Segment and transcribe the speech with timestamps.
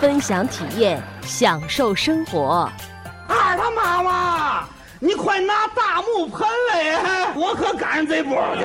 [0.00, 2.66] 分享体验，享受生活。
[3.28, 4.64] 二他妈妈，
[4.98, 8.64] 你快拿大木盆来，我可赶上这波去。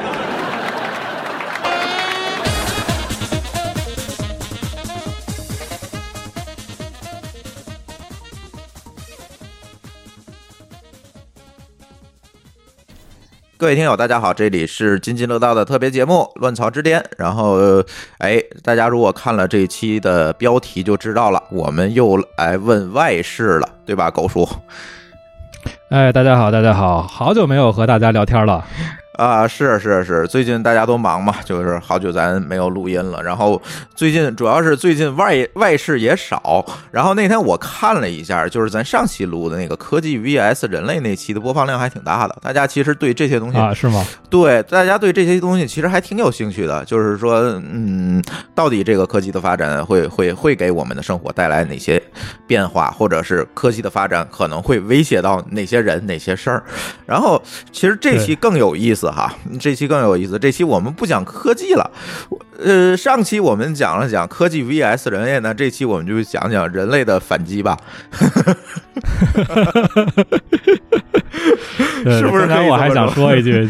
[13.65, 16.99] 各位听友，大家好，这里是津津乐道的特别节目《乱草之巅》。
[17.17, 17.83] 然后，
[18.19, 24.47] 哎，大家如果看了这一期的标题就知道了，我们又来问外事了，对吧，狗叔？
[25.89, 28.63] 哎，大家好，大家好，好久没有和大家聊天了。
[29.17, 33.21] 啊，是是是，最近大家都忙嘛，就是好久咱没有录音了。
[33.23, 33.61] 然后
[33.95, 36.65] 最近主要是最近外外事也少。
[36.91, 42.35] 然后那天我看了一下，就是咱上期录的那个科技 VS 人类那期的播放量还挺大的。
[42.41, 44.05] 大家其实对这些东西啊，是吗？
[44.29, 46.83] 对，大家对这些东西其实还挺有兴趣的。
[46.85, 47.39] 就是说，
[47.71, 48.21] 嗯，
[48.53, 52.01] 到底这个科技的发展会会会给我们的生活带来哪些
[52.45, 56.63] 变化，或者是科技的发展可能会威胁到哪些人、哪些事儿？
[57.05, 59.04] 然后其实这期更有意思。
[59.11, 60.37] 哈，这期更有意思。
[60.39, 61.91] 这期我们不讲科技了，
[62.63, 67.77] 呃，上期我们讲了讲科技 VS 人类呢，这期我们就讲讲人类的反击吧。
[72.05, 72.45] 是不是？
[72.45, 73.67] 刚才我还想说一句，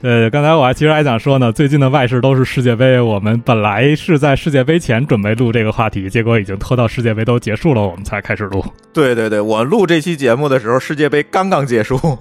[0.00, 8.64] 对，刚才我还其实还想说呢，最近的外事都是世界杯，我们本来是在世界杯前准备录这个话题，结果已经拖到世界杯都结束了，我们才开始录。
[8.92, 12.18] 对对对，我录这期节目的时候，世界杯刚刚结束。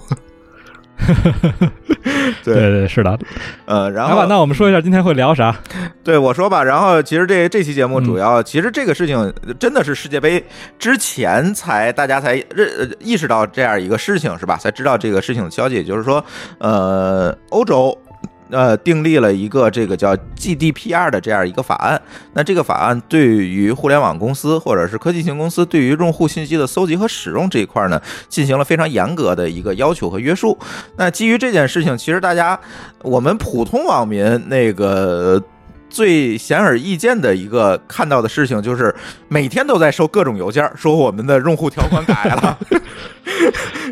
[2.44, 3.18] 对对是的，
[3.66, 5.56] 呃，然后吧，那我们说一下今天会聊啥？
[6.04, 10.44] 对我说吧，然后其实这这期节目主要，其实这个事情真的是世界杯
[10.78, 14.58] 之前才大家才认意识到这样一个事情是吧？
[14.58, 16.24] 才知道这个事情的消息，也就是说，
[16.60, 17.98] 呃，欧洲。
[18.50, 22.02] 呃，订立了一个这个叫 GDPR 的这样一个法案。
[22.34, 30.58] 那这个法案对于互联网公司或者是科技型公司对于用户信息的搜集和使用这一块呢，进行了非常严格的一个要求和约束。
[30.98, 32.60] 那基于这件事情，其实大家
[33.04, 35.42] 我们普通网民那个。
[35.90, 38.94] 最显而易见的一个看到的事情，就是
[39.28, 42.58] 每天都在收各种邮件，说我们的用户条款改了。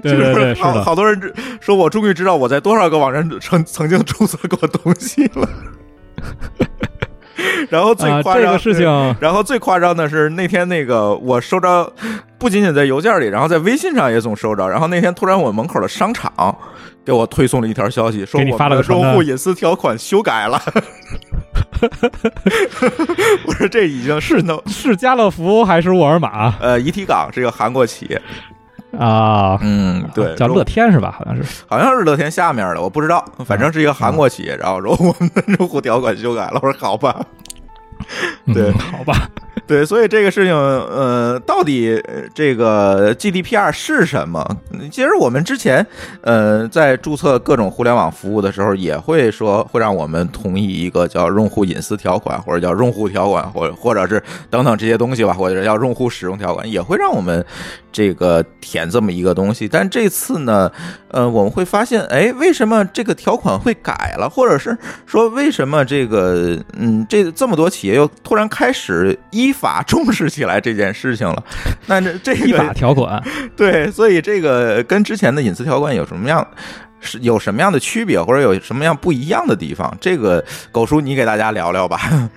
[0.02, 5.50] 对对对，是的，好多人说，我终于知道我在多少个网站曾曾经注册过东西了。
[7.70, 11.92] 然后最夸张这个事情，然后最夸张的是那天那个我收着，
[12.38, 14.68] 不仅仅在邮件里，然后在微信上也总收着。
[14.68, 16.32] 然后那天突然我门口的商场
[17.08, 20.62] 给我推送了一条消息，说我们的用户隐私条款修改了。
[23.48, 26.54] 我说这已经是能 是家乐福还是沃尔玛？
[26.60, 28.22] 呃，怡体港是一个韩国企业
[29.00, 31.16] 啊，嗯，对，叫乐天是吧？
[31.18, 34.54] 好像是，好像是乐天下面的，我不知道，反正是一个韩国企业。
[34.58, 37.26] 然后说我们的用户条款修改了，我说好吧，
[38.54, 39.30] 对，好吧。
[39.68, 42.02] 对，所以这个事情，呃，到底
[42.34, 44.44] 这个 GDPR 是什么？
[44.90, 45.86] 其实我们之前，
[46.22, 57.46] 呃，在注册各种互联网服务的时候，也会说会让我们同意一个叫用户隐私条款，或者叫用户条款，或或者是等等这些东西吧，或者叫用户使用条款，也会让我们
[57.92, 59.68] 这个填这么一个东西。
[59.68, 60.72] 但这次呢，
[61.10, 64.30] 呃，我们会发现，哎，为什么这个条款会改了？
[64.30, 71.44] 或者是说，为什么这个，嗯，这这么多企业又突然开始依法重视起来这件事情了，
[71.88, 73.22] 那这这个依法条款，
[73.58, 76.46] 对，所以这个跟之前的隐私条款有什么样
[77.00, 79.92] 是有什么样的区别，或者有什么样不一样的地方？
[80.00, 82.30] 这个狗叔你给大家聊聊吧。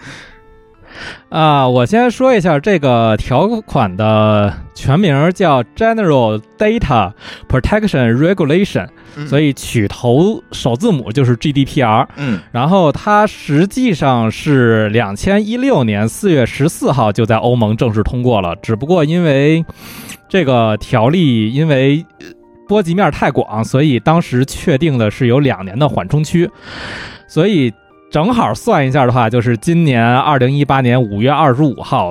[1.29, 7.13] 啊，我先说一下这个条款的全名叫 General Data
[7.49, 8.89] Protection Regulation，
[9.27, 12.07] 所以取头首字母就是 GDPR。
[12.17, 19.65] 嗯，然后它实际上是两千一六年四月十四号就在欧盟正式通过了，只不过因为
[20.29, 22.05] 这个条例因为
[22.69, 26.51] 波及面太广，所以当时确定的是有两年的缓冲区，
[27.29, 27.73] 所以。
[28.11, 32.11] 正好算一下的话，就是今年二零一八年五月二十五号，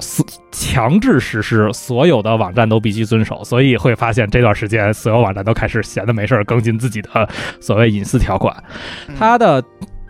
[0.50, 3.44] 强制实施，所有的网站都必须遵守。
[3.44, 7.28] 所以会发现这段时间，所有网站都开始闲的没事儿更新自己的
[7.60, 8.56] 所谓隐私条款。
[9.18, 9.62] 它的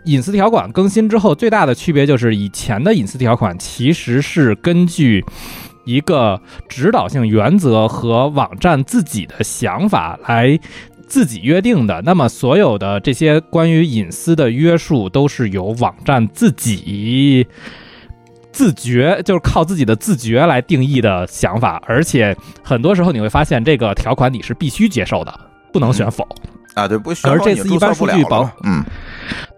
[0.05, 5.25] 隐私条款更新之后，最大的区别就是以前的隐私条款其实是根据。
[5.85, 10.59] 一个指导性原则和网站自己的想法来
[11.09, 12.01] 自己约定的。
[12.05, 17.45] 那么所有的这些关于隐私的约束都是由网站自己
[18.51, 21.81] 自觉，就是靠自己的自觉来定义的想法。
[21.85, 25.39] 而且很多时候你会发现，这个条款你是必须接受的，
[25.73, 26.27] 不能选否。
[26.75, 28.83] 啊，对，不选，而这次一般数据保，嗯，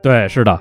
[0.01, 0.59] 对，是的。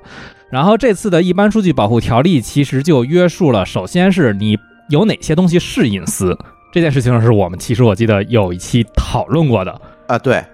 [0.50, 4.58] 然后这次的一般数据保护条例其实就约束了，首先是你
[4.88, 6.36] 有哪些东西是隐私
[6.72, 10.44] 这件事情，是我们其实我记得有一期讨论过的啊，对，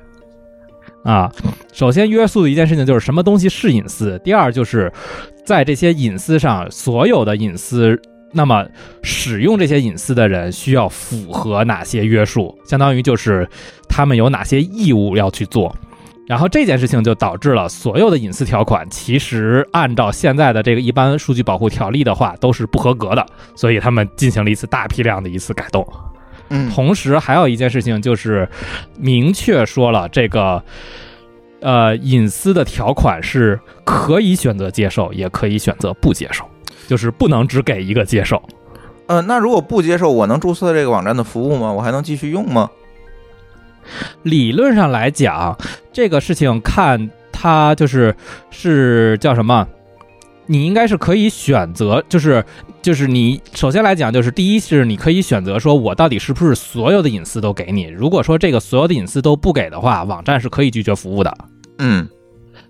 [1.07, 1.31] 啊，
[1.73, 4.93] 首先约束的一件事情就是什么东西是隐私，第二就是
[5.45, 7.97] 在这些隐私上所有的隐私，
[8.33, 8.67] 那么
[9.05, 13.49] 使用这些隐私的人需要符合哪些约束，相当于就是
[13.89, 15.73] 他们有哪些义务要去做。
[16.27, 23.25] 然后这件事情就导致了所有的隐私条款，其实按照现在的这个一般数据保护条例的话，都是不合格的。
[23.55, 25.87] 所以他们进行了一次大批量的一次改动。
[26.49, 28.49] 嗯，同时还有一件事情就是
[28.99, 30.63] 明确说了，这个
[31.61, 36.45] 呃隐私的条款是可以选择接受，也可以选择不接受，
[36.87, 38.43] 就是不能只给一个接受。
[39.07, 41.73] 呃，那如果不接受，我能注册这个网站的服务吗？
[41.73, 42.71] 我还能继续用吗？
[44.25, 45.57] 理论上来讲，
[45.93, 48.15] 这个事情看它就是
[48.51, 49.67] 是叫什么？
[50.47, 52.45] 你应该是可以选择，就是
[52.87, 57.89] 就是你首先来讲，就是第一是你可以选择说，我到底是不是所有的隐私都给你？
[57.89, 61.37] 如果说这个所有的隐私都不给的话，网站是可以拒绝服务的。
[61.79, 62.09] 嗯。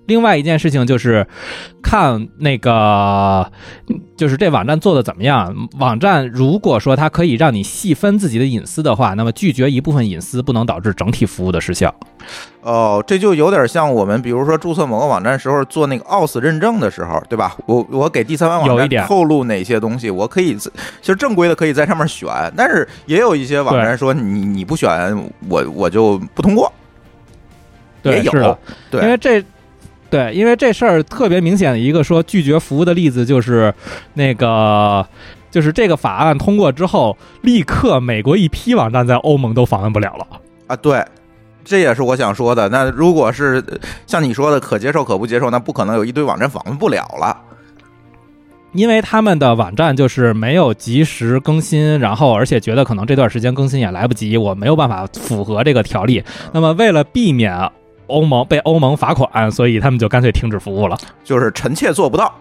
[0.07, 1.27] 另外一件事情就是，
[1.83, 3.51] 看那个，
[4.17, 5.55] 就是这网站做的怎么样。
[5.79, 11.95] 网站如果说它可以让你细分自己的隐私的话，那么拒绝一部分隐私不能导致整体服务的失效。
[12.63, 17.57] 哦，这就有点像我们比如说注册某个网站时候做那个 OS 认证的时候，对吧？
[17.67, 20.71] 我我给第三方网站透露哪些东西，我可以，其
[21.03, 25.17] 实正规的可以在上面选，但是也有一些网站说你你不选，
[25.49, 26.73] 我我就不通过。
[28.03, 28.59] 也有，
[28.89, 29.45] 对，因为这。
[30.09, 33.75] 对，因为这事儿特别明显的一个说拒绝服务的例子，就是
[34.15, 35.05] 那个，
[35.51, 40.27] 就是这个法案通过之后，立刻美国一批网站在欧盟都访问不了了
[40.69, 40.77] 啊！
[40.77, 41.05] 对，
[41.65, 42.69] 这也是我想说的。
[42.69, 43.63] 那如果是
[44.07, 47.37] 像你说的可接受可不接受，那不可能有一堆网站访问不了了，
[48.73, 56.23] 因为他们的网站就是没有及时更新，然后而且觉得可能这段时间更新也来不及，我没有办法符合这个条例。
[56.53, 57.69] 那么为了避免。
[58.07, 60.97] 欧盟被欧盟罚款，所以他们就干脆停止服务了。
[61.25, 62.33] 就是臣妾做不到，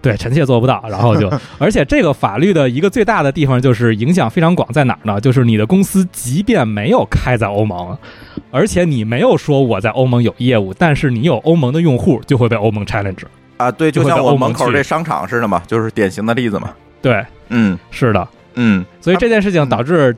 [0.00, 0.82] 对，臣妾做不到。
[0.88, 5.20] 然后就， 而且这个法律的一个最大的地方就是影响非常广，在哪儿呢？
[5.20, 7.96] 就是你的公司即便没有开在欧盟，
[8.50, 13.24] 而且你没有说我在欧盟有业务，但是你有欧盟的用户，就会被欧盟 challenge
[13.56, 13.70] 啊。
[13.70, 16.72] 对，就像我门口这商场似的嘛，就是典型的例子嘛。
[17.02, 20.16] 对，嗯，是的，嗯，所以这件事情导致。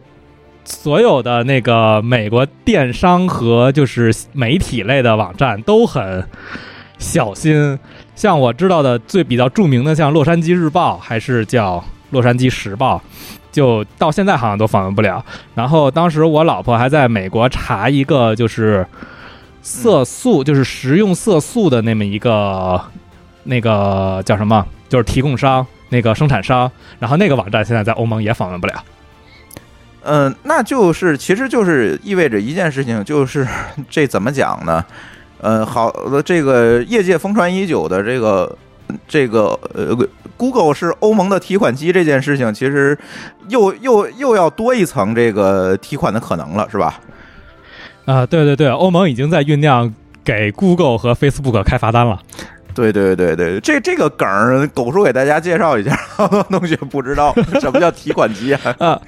[0.68, 6.22] 所有的那个美国电商和就是媒体类的网站都很
[6.98, 7.78] 小心，
[8.14, 11.78] 像我知道的最比较著名的，像《洛杉矶日报》还是叫
[12.10, 12.98] 《洛杉矶时报》，
[13.50, 15.24] 就到现在好像都访问不了。
[15.54, 18.86] 然后当时我老婆还在美国查一个就是
[19.62, 22.78] 色素，就是食用色素的那么一个
[23.44, 28.74] 那个叫什么，就是提供商那个生产商，然后那个网站现在在欧盟也访问不了。
[30.02, 33.46] 嗯，那就是，其实就是意味着一件事情，就是
[33.90, 34.84] 这怎么讲呢？
[35.40, 38.56] 呃，好的，这个业界疯传已久的这个
[39.06, 39.96] 这个呃
[40.36, 42.98] ，Google 是欧盟的提款机这件事情，其实
[43.48, 47.00] 又又又要多一层这个提款的可能了，是吧？
[48.06, 49.94] 啊，对对对，欧盟已经在酝酿
[50.24, 52.18] 给 Google 和 Facebook 开罚单了。
[52.78, 59.00] 对对对对，这这个梗儿，狗叔给大家介绍一下， 好多同学不知道什么叫提款机啊啊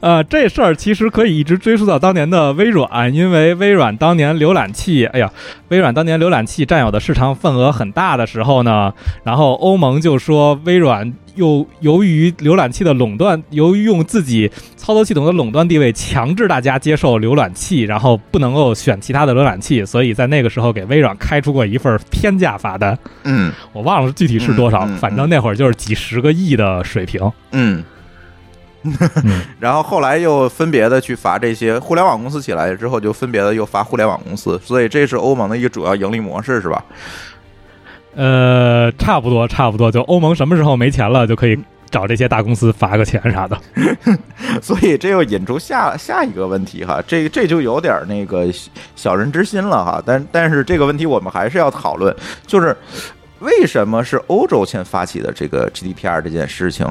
[0.00, 0.22] 啊！
[0.22, 5.30] 这事儿其实可以一直追溯到当年的微软，因为微软当年浏览器，哎呀，
[5.68, 8.92] 微软当年浏览器占有的市场份额很大的时候呢，
[9.24, 11.12] 然后欧盟就说微软。
[11.34, 22.98] 又由于浏览器的垄断，由于用自己操作系统的垄断地位，强制大家接受浏览器，然后不能够选其他的浏览器，所以在那个时候给微软开出过一份天价罚单。
[23.24, 27.30] 嗯，我忘了具体是多少，反正那会儿就是几十个亿的水平。
[27.52, 27.82] 嗯，
[29.58, 36.84] 然后后来又分别的去罚这些互联网公司起来之后，就分别的又罚互联网公司，所以这是欧盟的一个主要盈利模式，是吧？
[38.14, 41.58] 呃，差不多，差不多，就欧盟什么时候没钱了，就可以
[41.90, 43.58] 找这些大公司罚个钱啥的。
[44.60, 48.46] 所以这又引出下下一个问题哈，这这就有点那个
[48.94, 50.02] 小人之心了哈。
[50.04, 52.14] 但但是这个问题我们还是要讨论，
[52.46, 52.76] 就是
[53.40, 56.86] 为什么是欧洲先发起的这个 GDPR 这件事情？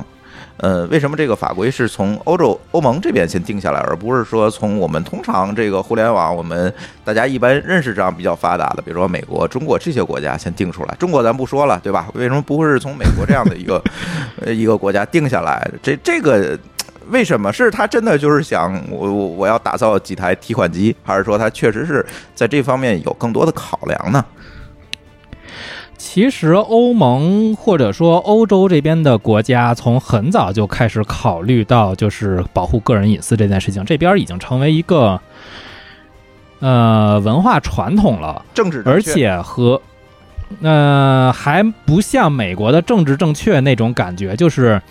[0.58, 10.96] 呃，为什么这个法规是从欧洲欧盟这边先定下来，而不是说从我们通常这个互联网我们大家一般认识这样比较发达的，比如说美国、中国这些国家先定出来？
[11.00, 12.08] 中国咱不说了，对吧？
[12.14, 13.82] 为什么不会是从美国这样的一个
[14.46, 15.70] 呃一个国家定下来？
[15.82, 16.58] 这这个。
[17.10, 24.24] 为什么是他真的就是想我我我要打造几台提款机，还是说他确实是在这方面有更多的考量呢？
[26.04, 35.22] 其实欧盟或者说欧洲这边的国家，从很早就开始考虑到就是保护个人隐私这件事情，这边已经成为一个
[36.60, 39.80] 呃文化传统了，政治正而且和
[40.64, 44.82] 呃还不像美国的政治正确那种感觉，就是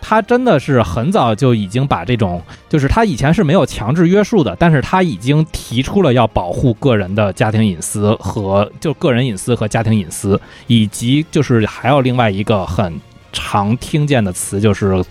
[0.00, 13.00] 他真的是很早就已经把这种，就是他以前是没有强制约束的，但是他已经提出了要保护个人的家庭隐私和就个人隐私和家庭隐私，以及就是还有另外一个很
[13.32, 15.04] 常听见的词，就是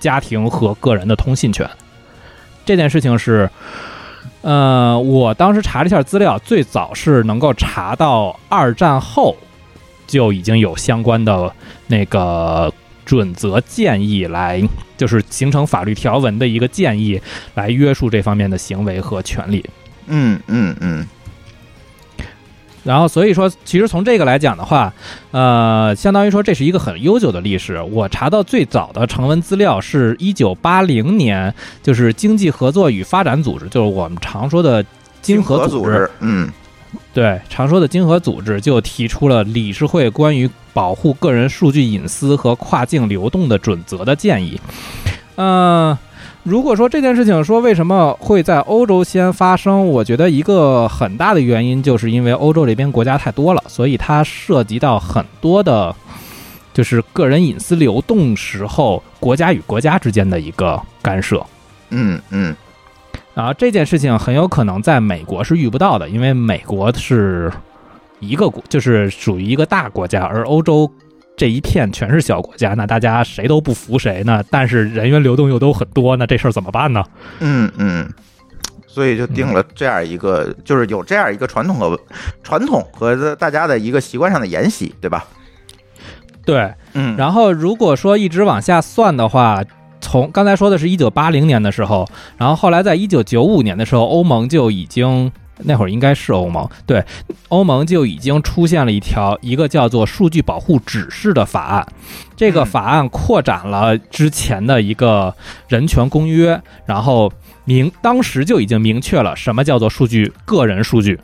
[0.00, 1.68] 家庭和个人的通信权。
[2.64, 3.50] 这件事情是。
[4.42, 9.36] 呃，我当时查了一下资料，最早是能够查到二战后
[10.04, 11.52] 就已经有相关的
[11.86, 12.72] 那个
[13.12, 14.66] 准则建议来，
[14.96, 17.20] 就是形成法律条文的一个建议
[17.56, 19.62] 来约束这方面的行为和权利。
[20.06, 21.06] 嗯嗯嗯
[22.84, 24.90] 然后，所以说，其实从这个来讲的话，
[25.30, 27.78] 呃，相当于说这是一个很悠久的历史。
[27.82, 34.82] 我查到最早的成文资料是一九八零年，就是经济合作与发展组织，就是我们常说的
[35.20, 36.50] 经合组织，嗯
[37.12, 44.60] 对，常说的经合组织就提出了理事会关于保护个人数据隐私和跨境流动的准则的建议。
[45.36, 45.96] 嗯、
[46.42, 55.94] 如果说这件事情说为什么会在欧洲先发生，我觉得一个很大的原因就是因为欧洲这边国家太多了，所以它涉及到很多的，
[56.74, 61.44] 就是个人隐私流动时候国家与国家之间的一个干涉。
[61.90, 62.56] 嗯嗯
[63.34, 67.50] 然后这件事情很有可能在美国是遇不到的，因为美国是
[68.20, 70.90] 一个国，就是属于一个大国家，而欧洲
[71.36, 74.44] 这一片全是小国家，那大家谁都不服谁呢？
[74.50, 77.02] 但是人员流动又都很多，那这事儿怎么办呢？
[77.40, 78.08] 嗯嗯，
[78.86, 81.98] 所以就定了这样一个，就是有这样一个传统和
[82.42, 85.24] 传统和大家的一个习惯上的沿袭，对吧？
[86.44, 89.62] 对，嗯，然后如果说一直往下算的话，
[90.02, 92.06] 从刚才说的是一九八零年的时候，
[92.36, 95.32] 然后后来在一九九五年的时候，欧盟就已经
[95.64, 97.02] 那会儿应该是欧盟，对，
[97.48, 101.86] 欧盟就已经出现了一条一个叫做《数据保护指示》的法案，
[102.36, 105.34] 这个嗯法案扩展了之前的一个
[105.68, 107.32] 人权公约，然后
[107.64, 111.18] 明当时就已经明确了什么叫做数据个人数据。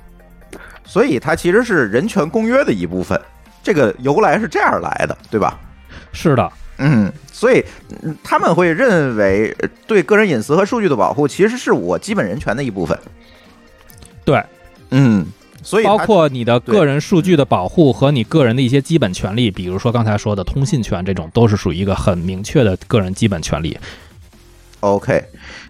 [0.85, 3.21] 所以它其实是人权公约的一部分，
[3.63, 5.59] 这个由来是这样来的，对吧？
[6.13, 7.65] 是的，嗯，所以
[8.03, 12.99] 嗯他们会认为呃对个人隐私和数据的保护，其实是我基本人权的一部分。
[14.25, 14.43] 对，
[14.91, 15.27] 嗯，
[15.63, 23.77] 所以包括你的个人数据的保护和你个人的一些基本权利，比如说刚才说的通信权，这种都是属于一个很明确的个人基本权利。
[24.81, 25.25] OK，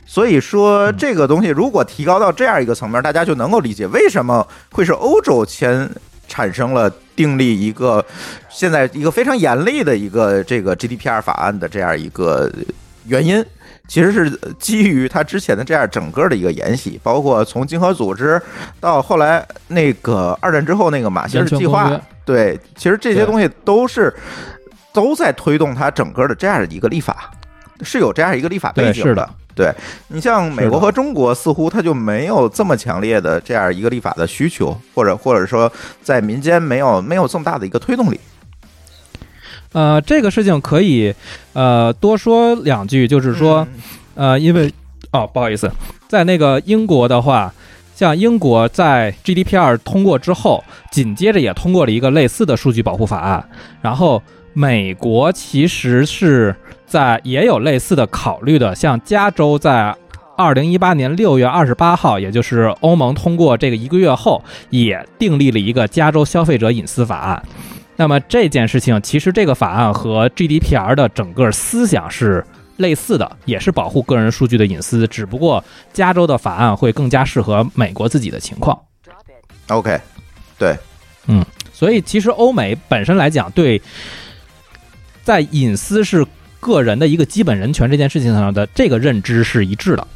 [0.04, 5.90] 所以说这个东西如果提高到这样一个层面，大家就能够理解为什么会是欧洲先
[6.28, 8.04] 产生了订立一个
[8.48, 12.48] 现在一个非常严厉的一个这个 GDPR 法案的这样一个
[13.06, 13.44] 原因。
[13.88, 18.38] 其实是基于它之前的这样整个的一个沿袭，包括从经合组织
[18.78, 24.14] 到后来那个二战之后那个马歇尔计划对，其实这些东西都是
[24.92, 27.30] 都在推动它整个的这样的一个立法，
[27.80, 29.26] 是有这样一个立法背景的。
[29.58, 29.74] 对
[30.06, 38.20] 你像美国和中国，似乎它就没有这么强烈的这样一个立法的需求，或者或者说在民间没有没有这么大的一个推动力。
[39.72, 41.12] 呃，这个事情可以
[41.54, 43.66] 呃多说两句，就是说，
[44.14, 44.72] 嗯呃，因为
[45.10, 45.68] 哦，不好意思，
[46.06, 47.52] 在那个英国的话，
[47.96, 50.62] 像英国在 GDPR 通过之后，
[50.92, 53.44] 紧接着也通过了一个类似的数据保护法案。
[53.82, 54.22] 然后
[54.52, 56.54] 美国其实是
[56.88, 59.94] 在也有类似的考虑的，像加州在。
[60.40, 64.40] 二零一八年六月二十八号，也就是欧盟通过这个一个月后，
[64.70, 67.42] 也订立了一个加州消费者隐私法案。
[67.96, 78.80] 那么这件事情，其实这个法案和 GDPR 的整个思想是类似的，也是保护个人数据的隐私，只不过加州的法案会更加适合美国自己的情况。
[79.66, 80.00] OK，
[80.56, 80.76] 对，
[81.26, 83.82] 嗯所以其实欧美本身来讲，对
[85.24, 86.24] 在隐私是
[86.60, 90.06] 个人的一个基本人权这件事情上的这个认知是一致的。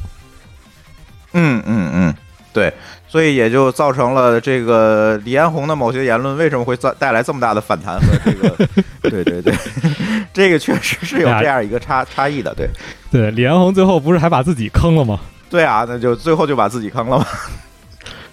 [1.33, 2.13] 嗯嗯嗯，
[2.53, 2.71] 对，
[3.07, 8.67] 所以也就造成了这个李彦宏的某些言论为什么会造带来这么大的反弹和这个，
[9.01, 9.53] 对 对对，
[10.31, 12.69] 这个确实是有这样一个差差异的，对
[13.11, 15.19] 对，李彦宏最后不是还把自己坑了吗？
[15.49, 17.25] 对啊，那就最后就把自己坑了嘛。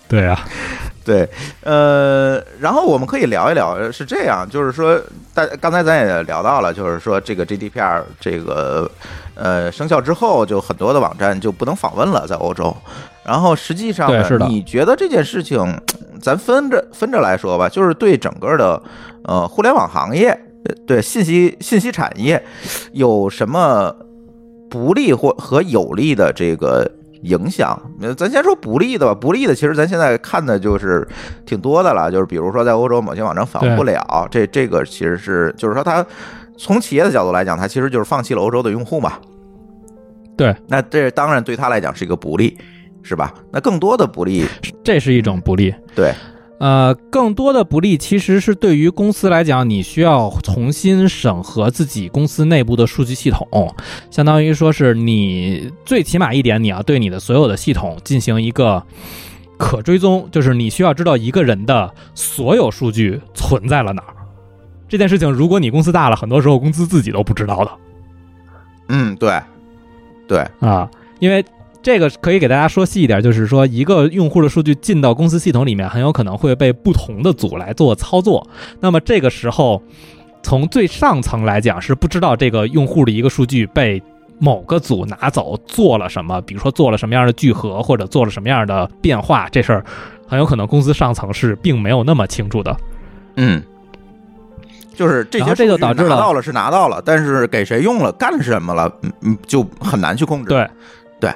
[0.06, 0.46] 对啊，
[1.10, 1.28] 对，
[1.64, 4.96] 呃，然后我们可以聊一聊，是这样，就是说，
[5.34, 8.88] 大刚才咱也聊到了，就是说这个 GDPR 这个
[9.34, 12.72] 呃生效之后，就很多的网站就不能访问了，在欧洲。
[13.24, 15.58] 然后实际上呢，你觉得这件事情，
[16.22, 18.80] 咱分着分着来说吧，就是对整个的
[19.24, 20.28] 呃互联网行业，
[20.64, 22.40] 呃对信息信息产业
[22.92, 23.92] 有什么
[24.70, 26.88] 不利或和有利的这个
[27.22, 27.80] 影响？
[28.00, 29.14] 呃咱先说不利的吧。
[29.14, 31.06] 不利的，其实咱现在看的就是
[31.44, 36.04] 挺多的了，就是比如说在欧洲某些网站访问不了，这这个其实是就是说它
[36.56, 39.14] 从企业的角度来讲，它其实就是放弃了欧洲的用户嘛。
[40.36, 42.56] 对，那这当然对他来讲是一个不利，
[43.02, 43.34] 是吧？
[43.52, 44.46] 那更多的不利，
[44.82, 45.74] 这是一种不利。
[45.94, 46.14] 对，
[46.60, 53.74] 呃，更多的不利其实是对于公司来讲，你需要重新审核自己公司内部的数据系统，
[54.10, 58.84] 相当于说是你最起码一点，你要对你的所有的系统进行一个
[59.56, 64.14] 可追踪，就是你需要知道一个人的所有数据存在了哪儿。
[64.86, 67.70] 这件事情，如果你公司大了，很多时候公司自己都不知道的。
[68.90, 69.40] 嗯，对，
[70.28, 70.90] 对，啊，
[71.20, 71.42] 因为
[71.82, 78.46] 这个可以给大家说细一点，就是说一个用户的数据进到公司系统里面，很有可能会被不同的组来做操作。
[78.80, 79.82] 那么这个时候，
[80.42, 84.02] 从最上层来讲是不知道这个用户的一个数据被
[84.38, 89.84] 某个组拿走做了什么，比如说做了什么样的聚合，或者做了什么样的变化，这事儿
[90.26, 92.76] 很有可能公司上层是并没有那么清楚的。
[93.36, 93.62] 嗯。
[94.92, 100.50] 就是这些这就导致了拿到了是拿到了，但是给谁用了、干什么了，嗯嗯，就很难去控制。
[100.50, 100.68] 对，
[101.18, 101.32] 对，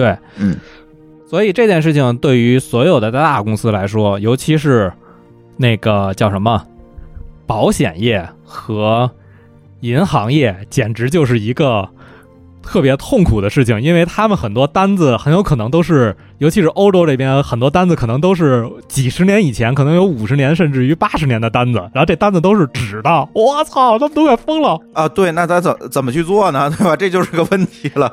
[0.00, 0.56] 对，嗯，
[1.28, 4.90] 所以这件事情对于所有的大公司来说，尤其是
[5.58, 6.64] 那个叫什么
[7.46, 9.10] 保险业和
[9.80, 11.86] 银行业，简直就是一个
[12.62, 24.80] 特别痛苦的事情，因为他们很多单子很有可能都是，尤其是欧洲这边很多单子可能都是几十年以前，可能有五十年甚至于八十年的单子，然后这单子都是纸的，我操，他们都快疯了。
[24.94, 26.70] 啊，对，那咱怎怎么去做呢？
[26.74, 26.96] 对吧？
[26.96, 28.10] 这就是个问题了。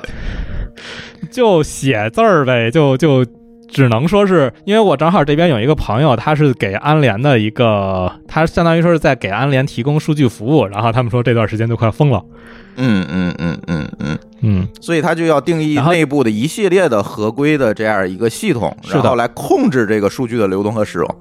[1.27, 3.25] 就写字儿呗，就就
[3.69, 12.23] 只能说是因为我正好这边有一个朋友，他是给安联的一个，他相当于说是在给安联提供数据服务，然后他们说这段时间就快疯了。
[12.79, 21.15] 嗯嗯嗯嗯嗯，嗯，所以他就要定义内部的一系列的合规的这样一个系统，然后来控制这个数据的流动和使用。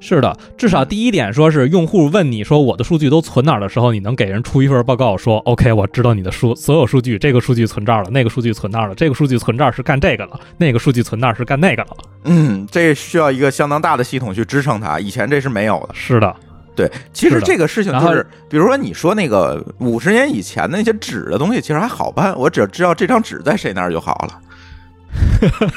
[0.00, 11.88] 是的，至少第一点说是用户问你说我的数据都存哪儿的时候，你能给人出一份报告说 OK，我知道你的数所有数据，这个数据存这儿了，那个数据存那儿了，这个数据存这儿是干这个了，那个数据存那儿是干那个了。
[12.24, 15.94] 嗯，这需要一个相当大的系统去支撑它，以前这是没有的。
[15.94, 16.34] 是的，
[16.76, 24.40] 对，其实这个事情就是，比如说你说那个五十年以前的那些纸的东西，其实还好办，我只要知道这张纸在谁那儿就好了。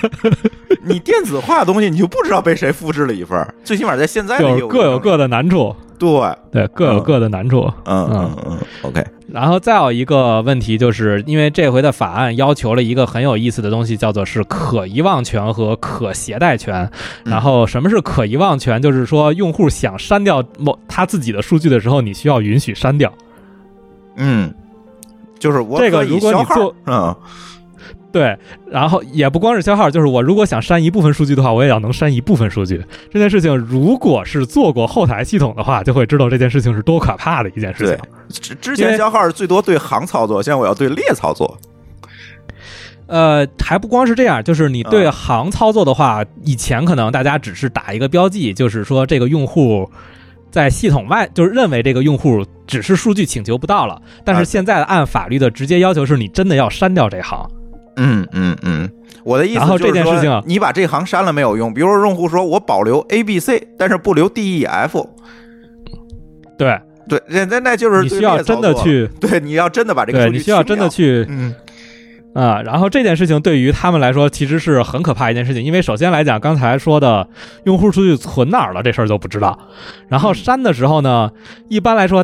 [0.84, 6.10] 你电子化的东西，你就不知道被谁复制了一份儿，最起码在现在的就是业务上各有各的难处，对，
[6.52, 7.72] 对，各有各的难处。
[7.86, 16.89] 嗯嗯嗯，OK，然后再有一个问题，就是因为这回的法案要求了一个很有意思的东西，叫做是可遗忘权和可携带权。
[17.26, 18.82] 嗯然后什么是可遗忘权？
[18.82, 23.13] 就是说用户想删掉某他自己的数据的时候，你需要允许删掉。
[24.17, 24.54] 嗯，
[25.39, 27.15] 就是我这个如果你做嗯
[28.12, 28.38] 对，
[28.69, 32.84] 然后也不光是消耗，就是我如果想删一部分数据的话，我也要能删一部分数据。
[33.10, 41.58] 这件事情如果是做过后台系统的话，就会知道这件事情是多可怕的一件事情对。，之之前消耗是最多对行操作，现在我要对列操作。
[43.08, 49.89] 呃，还不光是这样，就是你对啊行操作的话，以前可能大家只是打一个标记，就是说这个用户
[50.50, 54.02] 在系统外，就是认为这个用户只是数据请求不到了。
[54.26, 57.50] 但啊是现在按法律的直接要求是你真的要删掉这行。
[57.96, 58.90] 嗯嗯嗯，
[59.24, 60.42] 我的意思是说这件事情啊。
[60.46, 61.74] 你把这行删了没有用。
[61.74, 65.10] 比如说用户说我保留 A B C，但是不留 D E F，
[66.58, 66.80] 对。
[67.10, 71.54] 对，那那那就是你需要真的去，对，你要真的把这个对数据你需要真的去嗯。
[72.34, 77.28] 啊，然后这件事情对于他们来说其实是很可怕一件事情，因为首先来讲，刚才说的
[77.66, 79.60] 用户数据存哪儿了这事儿就不知道，
[80.08, 81.32] 然后删的时候呢，
[81.68, 82.24] 一般来说，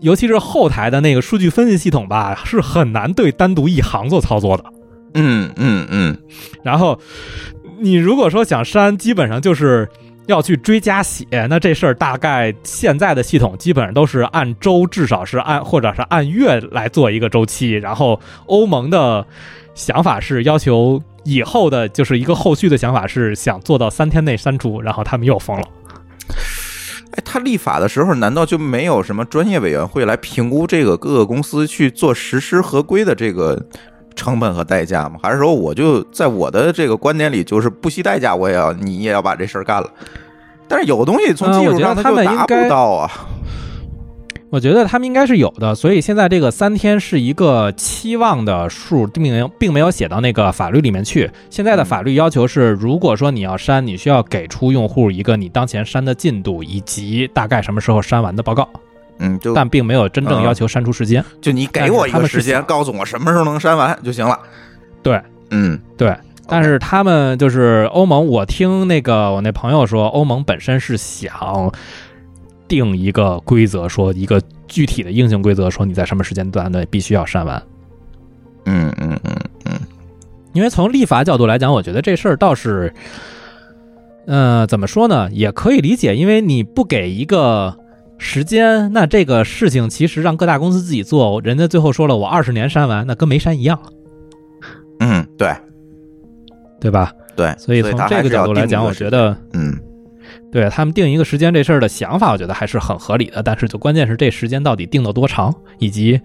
[0.00, 4.64] 尤其是后台的那个数据分析系统吧，是很难对单独一行做操作的。
[5.14, 6.18] 嗯嗯嗯，
[6.62, 6.98] 然后
[7.78, 9.88] 你如果说想删，基本上就是
[10.26, 17.72] 要去追加写，那这事儿大概现在的系统基本上都是按周，至少是按或者是按月来做一个周期。
[17.72, 19.26] 然后欧盟的
[19.74, 25.64] 想法是要求以后的就是一个后续的想法是想做到三天内删除，然后他们又疯了。
[27.12, 33.60] 哎，他立法的时候，难道就没有什么专业委员会来评估这个各个公司去做实施合规的这个
[34.14, 35.18] 成本和代价吗？
[35.22, 39.90] 还是说，我就在我的这个观点里，就是不惜代价，我也要你也要把这事儿干了？
[40.68, 43.10] 但是有的东西从技术上他就达不到啊。
[44.50, 51.30] 我觉得他们应该是有的，所以现在这个三天是一个期望的数，并没有并没有写到那个法律里面去。
[51.50, 58.68] 现在的法律要求是，如果说你要删，你需要给出用户一个你当前删的进度以及大概什么时候删完的报告。
[59.20, 61.24] 嗯，就但并没有真正要求删除时间。
[61.40, 64.36] 就你给我一个时间，告诉我什么时候能删完就行了。
[65.02, 66.16] 对，嗯，对。
[66.48, 71.72] 但是他们就是欧盟，我听那个我那朋友说，欧盟本身是想。
[72.68, 77.60] 定一个规则，说一个具体的硬性规则，说你在什么时间段内必须要删完。
[78.66, 79.72] 嗯嗯嗯嗯，
[80.52, 82.94] 因为从立法角度来讲，我觉得这事儿倒是，
[84.28, 86.14] 呃，怎么说呢，也可以理解。
[86.14, 87.76] 因为你不给一个
[88.20, 93.80] 时间，那这个事情其实让各大公司自己做，人家最后说了，我二十年删完，那跟没删一样。
[95.00, 95.52] 嗯，对，
[96.78, 97.10] 对吧？
[97.34, 99.74] 对，所以从这个角度来讲，我觉得，嗯。
[100.52, 103.40] 对他们定一个时间这事儿的想法，我觉得还是很合理的。
[103.42, 106.20] 但是就关键是这时间到底定的多长，以及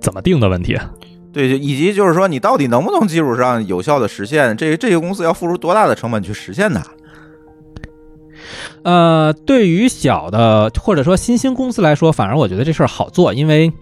[0.00, 0.78] 怎么定的问题。
[1.32, 4.56] 对，以及就是说你到底能不能技术上有效的实现？
[4.56, 6.80] 这这些公司要付出多大的成本去实现它？
[8.82, 13.72] 呃，对于小的或者说新兴公司来说，反而我觉得这事儿好做，因为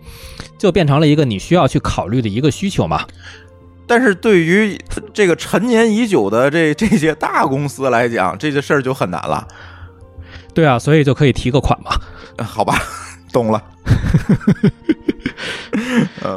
[0.58, 3.06] 就变成了一个你需要去考虑的一个需求嘛。
[3.86, 4.76] 但是对于
[5.14, 9.46] 这个陈年已久的这这些大公司来讲，这些事儿就很难了。
[10.52, 11.92] 对啊，所以就可以提个款嘛。
[12.44, 12.82] 好吧，
[13.32, 13.62] 懂了。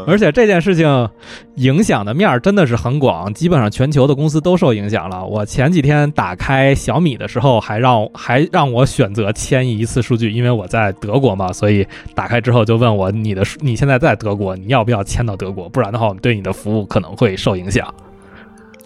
[0.07, 1.09] 而且这件事情
[1.55, 5.25] 影响的面真的是很广，基本上全球的公司都受影响了。
[5.25, 15.67] 我前几天打开小米的时候，还让还让我选择迁移一次数据，因为我在德国嘛，所以打开之后就问我你的你现在在德国，你要不要迁到德国？
[15.69, 17.93] 不然的话，我们对你的服务可能会受影响。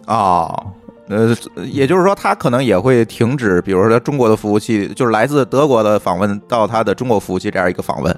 [0.06, 0.74] 哦，
[1.08, 1.36] 呃，
[1.72, 8.16] 也就是说，他可能也会停止，比如说中国的服务器，就是来自德国的访问到他的中国服务器这样一个访问。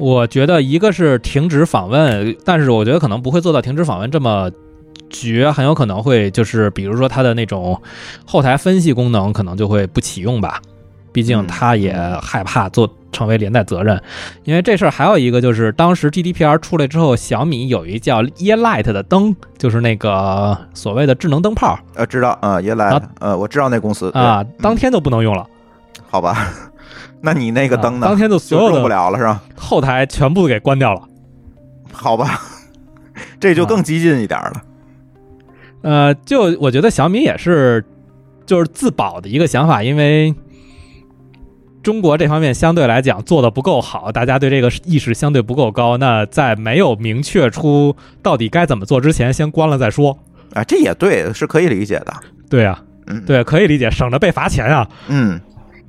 [0.00, 4.50] 我觉得一个是停止访问，但是我觉得可能不会做到停止访问这么
[5.10, 7.80] 绝，很有可能会就是比如说它的那种
[8.24, 10.60] 后台分析功能可能就会不启用吧，
[11.12, 14.00] 毕竟他也害怕做成为连带责任。
[14.44, 21.78] 因为这事儿还有一个就是当时 GDPR 出来之后，小米有一叫 Ear Light 的灯，就是那个所谓的智能灯泡。
[21.94, 25.46] 呃，知道啊，Ear Light，呃，我知道那公司啊，当天就不能用了，
[26.08, 26.48] 好吧。
[27.22, 28.06] 那你那个灯呢？
[28.06, 29.42] 当天就所有的用不了了是吧？
[29.56, 31.02] 后台全部给关掉了，
[31.92, 32.40] 好吧，
[33.38, 34.62] 这就更激进一点了。
[35.82, 37.84] 呃，就我觉得小米也是，
[38.46, 40.34] 就是自保的一个想法，因为
[41.82, 45.96] 中国这方面相对来讲做的不够好，大家对这个意识相对不够高。
[45.96, 50.18] 那在没有明确出到底该怎么做之前，先关了再说。
[50.52, 52.12] 啊，这也对，是可以理解的。
[52.50, 54.88] 对啊，嗯，对，可以理解，省着被罚钱啊。
[55.08, 55.40] 嗯。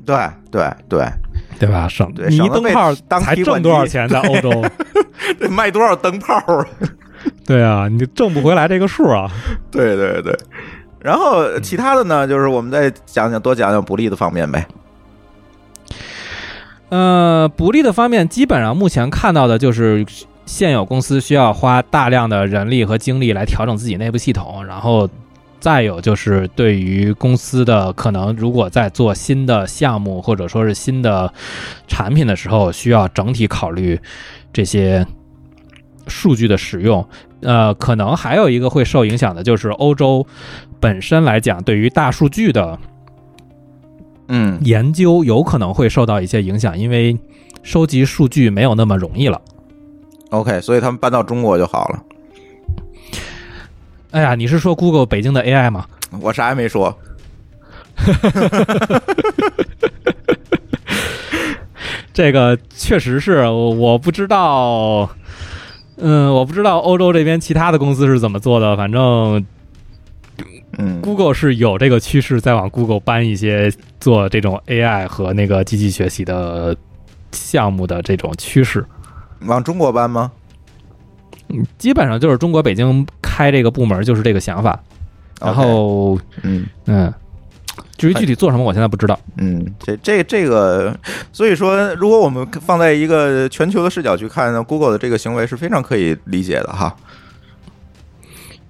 [0.05, 0.15] 对
[0.51, 1.05] 对对，
[1.59, 1.87] 对吧？
[1.87, 4.07] 省对你一灯泡才挣多少钱？
[4.09, 4.49] 在欧洲，
[5.39, 6.65] 得卖多少灯泡啊？
[7.45, 9.29] 对啊，你挣不回来这个数啊！
[9.71, 10.35] 对对对，
[10.99, 14.65] 然后其他的呢，就是我们再讲讲，多讲讲不利的方面呗。
[16.89, 20.05] 呃，不利的方面，基本上目前看到的就是
[20.45, 25.07] 现有公司需要花大量的人力和精力来调整自己内部系统，然后。
[25.61, 31.31] 再有就是对于公司的可能，如果在做新的项目或者说是新的
[31.87, 33.97] 产品的时候，需要整体考虑
[34.51, 35.05] 这些
[36.07, 37.07] 数据的使用。
[37.41, 40.25] 呃，可能还有一个会受影响的就是欧洲
[40.79, 42.79] 本身来讲，对于大数据的
[44.27, 47.15] 嗯研究有可能会受到一些影响，因为
[47.61, 49.39] 收集数据没有那么容易了。
[50.31, 52.03] OK，所以他们搬到中国就好了。
[54.11, 55.85] 哎呀，你是说 Google 北京的 AI 吗？
[56.19, 56.95] 我啥也没说。
[62.13, 65.09] 这个确实是，我不知道。
[65.97, 68.75] 嗯，我不知道欧洲这边其他的公司是怎么做的。
[68.75, 69.45] 反正，
[70.77, 76.75] 嗯，Google 是有这个趋势，在往 Google 搬一些做这种 AI 和那个机器学习的
[77.31, 78.85] 项目的这种趋势。
[79.45, 80.31] 往中国搬吗？
[81.77, 84.79] 基本上就是中国北京开这个部门就是这个想法，
[85.39, 87.13] 然后嗯嗯，
[87.97, 89.19] 至于具体做什么，我现在不知道。
[89.37, 90.95] 嗯，这这这个，
[91.31, 96.95] 所以说，如果我们放在一个全球的视角去看呢，Google 的这个行为是非常可以理解的哈。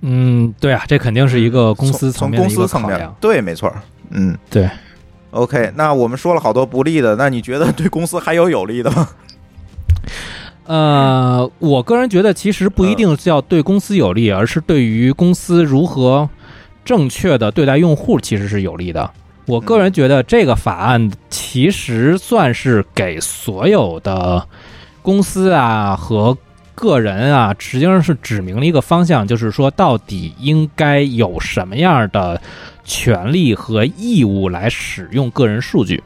[0.01, 3.71] 嗯，对啊，这肯定是一个公司层面的一个公司层面考量。，对，没错，
[4.09, 4.37] 嗯。
[4.49, 4.69] 对
[5.29, 9.07] ，OK，那我们说了好多不利的，那你觉得对公司还有有利的吗？
[10.71, 16.29] 呃，我个人觉得其实不一定是要对公司有利，而是对于公司如何
[16.85, 19.11] 正确的对待用户其实是有利的。
[19.47, 24.47] 我个人觉得这个法案其实算是给所有的
[25.01, 26.37] 公司啊和
[26.73, 32.41] 个人啊，实际上是指明了一个方向，就是说到底应该有什么样的
[32.85, 36.01] 权利和义务来使用个人数据，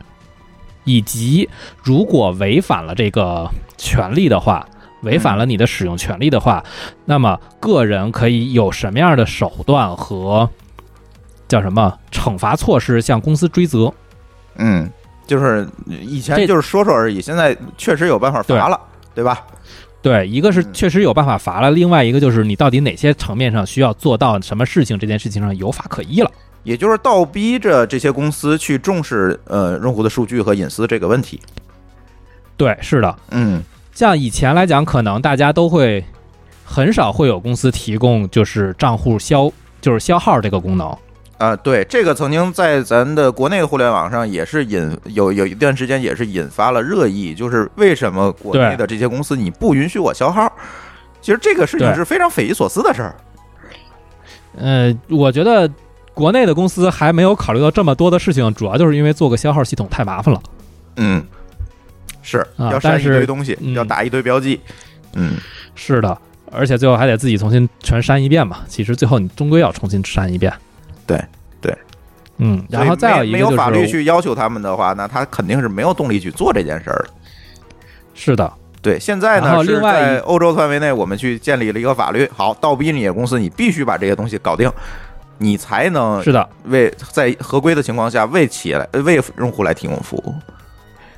[0.86, 1.48] 以及
[1.84, 4.68] 如果违反了这个权利的话，
[5.04, 6.64] 违反了你的使用权利的话，
[7.06, 10.50] 那么个人可以有什么样的手段和
[11.48, 13.94] 叫什么惩罚措施向公司追责？
[14.58, 14.90] 嗯，
[15.28, 18.80] 就是以前就是说说而已，现在确实有办法罚了，
[19.14, 19.44] 对吧？
[20.02, 26.32] 对，一个是嗯确实有办法罚了，另外一个就是你到底哪些层面上需要做到什么事情，这件事情上有法可依了。
[26.64, 31.40] 也就是倒逼着这些公司去重视呃用户的数据和隐私这个问题。
[32.58, 33.64] 对，是的，嗯
[33.94, 36.04] 像以前来讲，可能大家都会
[36.64, 40.96] 很少会有公司提供就是账户消就是消耗这个功能。
[41.38, 50.52] 啊、对，这个曾经在咱的国内的互联网上也是引有有一段时间也是引发了热议，就是为什么国内的这些公司你不允许我消耗？
[51.22, 53.16] 其实这个事情是非常匪夷所思的事儿。
[54.58, 55.70] 呃，我觉得
[56.14, 60.42] 国内的公司还没有考虑到这么多的事情，主要就是因为做个消耗系统太麻烦了。
[60.96, 61.22] 嗯，
[62.26, 64.60] 是啊要删一堆东西，嗯要打一堆标记。
[65.14, 65.36] 嗯，
[65.76, 66.18] 是的，
[66.52, 68.66] 而且最后还得自己重新全删一遍嘛。
[68.68, 70.52] 其实最后你终归要重新删一遍。
[71.06, 71.24] 对
[71.62, 71.74] 对，
[72.40, 77.10] 嗯，然后所以没没有再有一个就是法律去要求他们的话，那他肯定是没有动力去做这件事儿的。
[78.14, 84.70] 是的，对，现在呢是另外一在欧洲范围内，我们去建立了一个法律，好，倒逼你的公司，你必须把这些东西搞定，
[85.38, 90.34] 你才能是的，为在合规的情况下为企业来为用户来提供服务。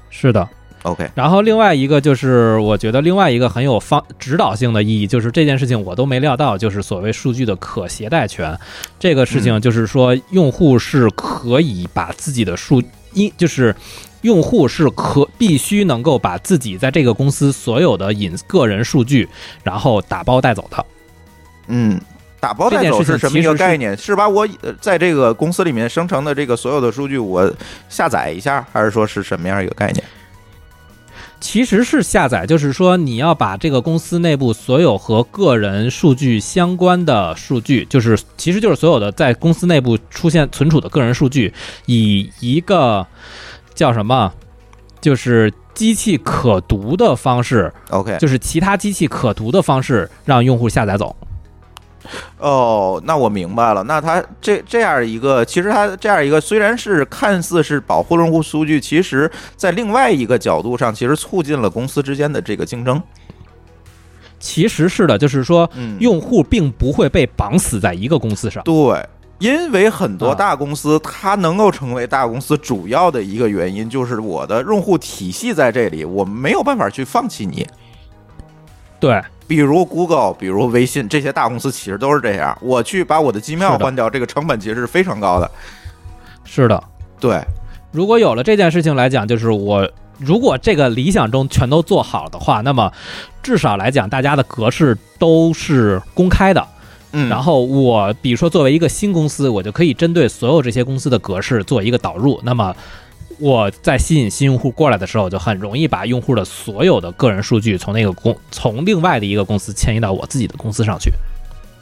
[0.10, 0.48] 是的。
[0.88, 8.58] OK，然后另外一个就是，我觉得另外一个很有方指导性的意义，就是这件事情我都没料到，就是所谓数据的可携带权。
[9.00, 12.82] 这个事情就是说，用户是可以把自己的数，
[13.14, 13.76] 一就是
[14.22, 19.28] 用户是可必须能够把自己在这个公司所有的隐个人数据，
[19.64, 20.86] 然后打包带走的。
[21.68, 22.00] 嗯。
[22.40, 23.98] 打包带走是什么一个概念？
[23.98, 27.52] 是把我呃在这个公司里面生成的这个所有的数据我
[27.90, 30.04] 下载一下，还是说是什么样一个概念？
[31.40, 41.54] 其实是下载，就是说你要把这个公司内部所有和个人数据相关的数据，就是其实就是所有的在公司内部出现存储的个人数据，
[41.86, 43.06] 以一个
[43.74, 44.34] 叫什么，
[45.00, 51.16] 就是机器可读的方式，OK，就是其他机器可读的方式让用户下载走。
[52.40, 53.84] 哦，那我明白了。
[53.84, 63.02] 那它这这样一个，其实它这样一个，虽然是看似是保护用户数据，其实在另外一个角度上，其实促进了公司之间的这个竞争。
[64.40, 68.64] 其实是的，就是说嗯，用户并不会被绑死在一个公司上。
[68.64, 69.04] 对，
[69.40, 77.68] 因为很多啊大公司它能够成为大公司主要的一个原因，就是我的用户体系在这里，我没有办法去放弃你。
[79.00, 82.58] 对，比如 Google，比如微信，这些大公司其实都是这样。
[82.62, 85.50] 我去把我的机庙是的换掉，这个成本其实是非常高的。
[86.44, 86.84] 是的。
[87.20, 87.42] 对，
[87.92, 92.92] 如果有了这件事情来讲，就是我如果这个理想中全都做好的话，那么
[93.42, 96.68] 至少来讲，大家的格式都是公开的。
[97.14, 102.40] 嗯，然后我比如说作为一个新公司，我就可以针对所有这些公司的格式做一个导入。
[102.44, 102.76] 那么
[103.40, 111.12] 我在吸引新用户过来的时候，就很容易把用户的所有的个人数据从那个公从另外的一个公司迁移到我自己的公司上去。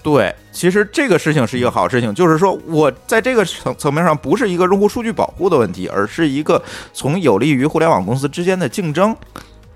[0.03, 6.61] 对，其实这个事情是一个好事情，就是说我在这个层层面上不是一个用户数据保护的问题，而是一个
[6.93, 9.15] 从有利于互联网公司之间的竞争，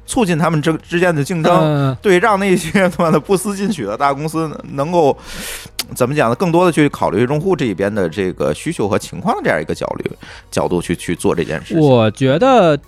[0.09, 5.15] 促进他们之之间的竞争，嗯对，让那些他妈的不思进取的大公司能够
[5.93, 6.35] 怎么讲呢？
[6.35, 10.03] 更多的去考虑用户这边的这个需求和情况的这样一个角度
[10.49, 11.79] 角度去去做这件事情。
[11.79, 12.79] 我觉得，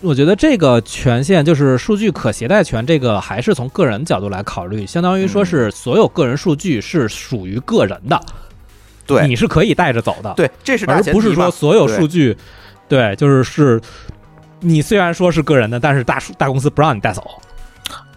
[0.00, 8.20] 我觉得这个权限就是数据可携带权，这个还是从个人角度来考虑，相当于说是所有个人数据是属于个人的，
[9.06, 12.36] 对你是可以带着走的，对，这是而不是说所有数据，
[12.88, 13.80] 对，就是是。
[14.60, 17.40] 你虽然说是个人的，但是大数大公司不让你带走，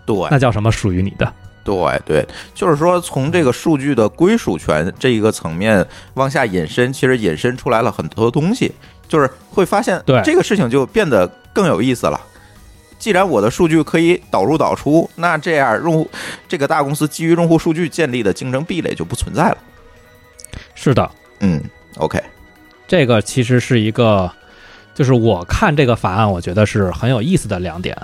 [0.05, 1.33] 对那叫什么属于你的？
[1.63, 8.69] 对对，就是说从这个数据的归属权这一个层面往下引申，其实引申出来了很多东西，
[9.07, 12.19] 就是会发现对这个事情就变得更有意思了。
[12.99, 16.09] 既然我的数据可以导入导出，那这样用户
[16.49, 19.57] 这个大公司基于用户数据建立的竞争壁垒就不存在了。
[20.75, 21.61] 是的，嗯
[21.95, 22.21] ，OK，
[22.87, 24.29] 这个其实是一个，
[24.93, 27.97] 就是我看这个法案，我觉得是很有意思的两点。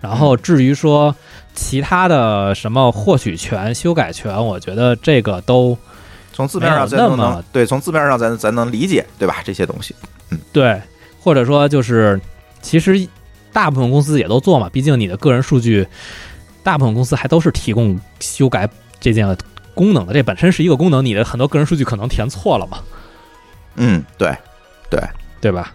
[0.00, 1.14] 然后至于说
[1.54, 5.76] 其他的什么获取权、修改权，我觉得这个都
[6.32, 9.36] 从字面上咱能对，从字面上咱咱能理解，对吧？
[9.44, 9.94] 这些东西，
[10.30, 10.80] 嗯对，
[11.18, 12.20] 或者说就是
[12.60, 13.08] 其实
[13.52, 15.86] 大部分公司也都做嘛，毕竟你的个人数据，
[16.62, 18.68] 大部分公司还都是提供修改
[19.00, 19.36] 这件
[19.74, 22.78] 功能的，这本身是一个功能，你的很多个人数据可能填错了嘛，
[23.76, 24.36] 嗯，对，
[24.90, 25.00] 对，
[25.40, 25.70] 对吧？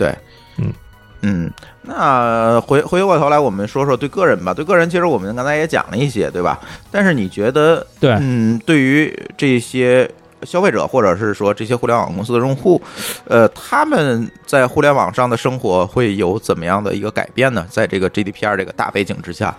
[1.21, 1.51] 嗯，
[1.83, 4.53] 那回回过头来，我们说说对个人吧。
[4.53, 6.59] 对个人，其实我们刚才也讲了一些，对吧？
[6.89, 10.09] 但是你觉得，对嗯，对于这些
[10.43, 12.81] 消费者，或者是说这些互联网公司的用户，
[13.25, 17.65] 呃，他们在互联网上的生活会有怎么样的一个改变呢？
[17.69, 19.55] 在这个 GDPR 这个大背景之下，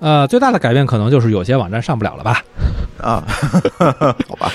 [0.00, 2.42] 呃，最大的改变可能就是有些网站上不了了吧？
[3.00, 3.24] 啊，
[4.28, 4.50] 好吧，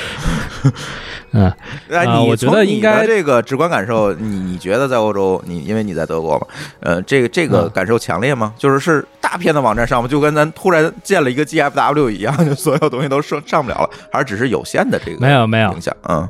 [1.34, 1.52] 嗯，
[1.90, 6.48] 那你觉得应该这个直观感受，你你觉得在欧洲，你因为你在德国嘛，
[6.80, 8.54] 呃，这个这个嗯感受强烈吗？
[8.58, 10.08] 就是是大片的网站上不？
[10.08, 15.94] 就跟咱突然建了一个 GFW 一样，就所有东西都上上不了了，还是只是有限的这个没有没有影响？
[16.08, 16.28] 嗯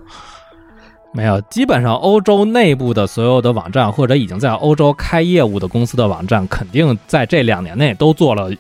[1.14, 8.52] 没有，基本上欧洲内部的所有的网站，或者已经在欧洲开业务的公司的网站，肯定在这两年内都做了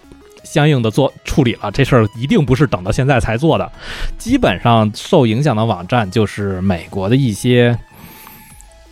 [0.49, 1.69] 相应的做处理了。
[1.71, 3.71] 这事儿一定不是等到现在才做的。
[4.17, 7.77] 基本上受影响的网站就是美国的一些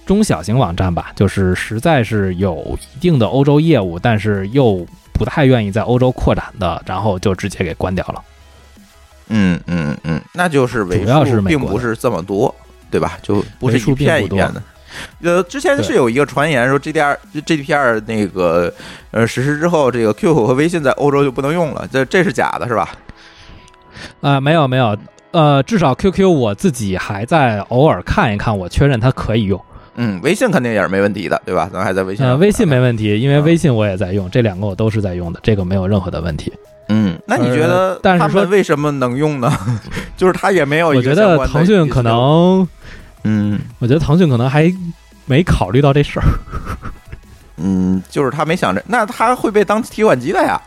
[0.06, 8.22] 中小型网站吧，就是实在是有一定的欧洲业务，但是又不太愿意在欧洲扩展的，然后就直接给关掉了。
[9.30, 12.54] 嗯嗯嗯，那就是为主要是数美国并不是这么多，
[12.92, 13.18] 对吧？
[13.24, 14.62] 就不是一片一片的。
[15.22, 18.74] 呃，之前是有一个传言说 GDR GDPR 那个
[19.12, 22.90] 呃实施之后，这个 QQ 和微信在欧洲就不能用了，这这是假的，是吧？
[24.22, 24.98] 啊、没有没有，
[25.32, 29.60] 呃，至少 QQ 我自己还在偶尔看一看，我确认它可以用。
[29.98, 31.70] 嗯，微信肯定也是没问题的，对吧？
[31.72, 36.52] 咱还在微信上呃，微信没问题，因为嗯微信我也在用，这两个我都是在用的，这个没有任何的问题。
[36.90, 39.52] 嗯，那你觉得呃但是说他们为什么能用呢？
[40.18, 42.68] 就是他也没有一我觉得腾讯可能，
[43.28, 44.72] 嗯我觉得腾讯可能还
[45.26, 46.26] 没考虑到这事儿。
[47.58, 50.62] 嗯，就是他没想着，那他会被当提款机的呀。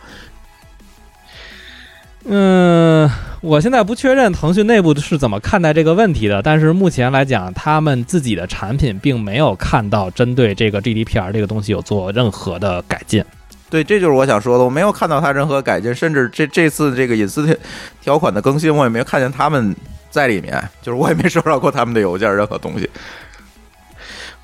[2.24, 3.08] 嗯，
[3.40, 13.24] 我现在不确认腾讯内部是怎么看待这个问题的，但是目前来讲，他们自己的产品并没有看到针对这个 GDPR 这个东西有做任何的改进。
[13.70, 14.64] 对，这就是我想说的。
[14.64, 17.56] 我没有看到他任何改进，甚至这这次这个隐私条
[18.00, 19.74] 条款的更新，我也没有看见他们
[20.10, 22.88] 在里面，就是我也没收到过他们的邮件，任何东西。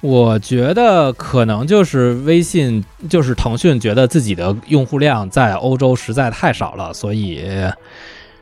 [0.01, 7.43] 我觉得可能就是微信，就是腾讯觉得自己的用户量在欧洲实在太少了，所以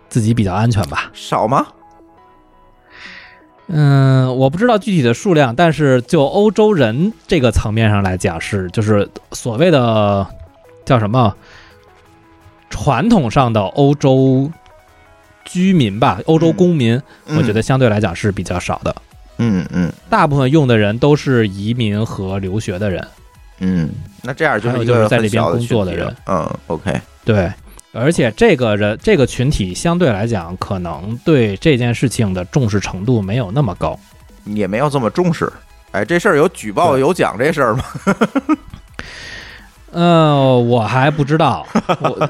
[0.08, 1.08] 自己比较安全吧。
[1.12, 1.64] 少吗？
[3.68, 10.26] 嗯，我不知道具体的数量，但是就欧洲人这个层面上来讲，是就是所谓的
[10.84, 11.34] 叫什么
[12.70, 14.50] 传统上的欧洲
[15.44, 18.94] 居民吧，欧洲公民，嗯我觉得相对来讲是比较少的。
[19.38, 23.06] 嗯嗯大部分用的人都是移民和留学的人。
[23.58, 23.90] 嗯，
[24.22, 26.16] 那这样就是就是在那边工作的人。
[26.26, 27.52] 嗯，OK，对，
[27.92, 33.98] 而且这个人这个群体相对来讲，可能对这件事情的重视程度没有那么高。
[34.44, 35.52] 也没有这么重视。
[35.92, 37.84] 哎，这事儿有举报有奖这事儿吗？
[39.92, 41.66] 嗯、我还不知道，
[42.00, 42.28] 我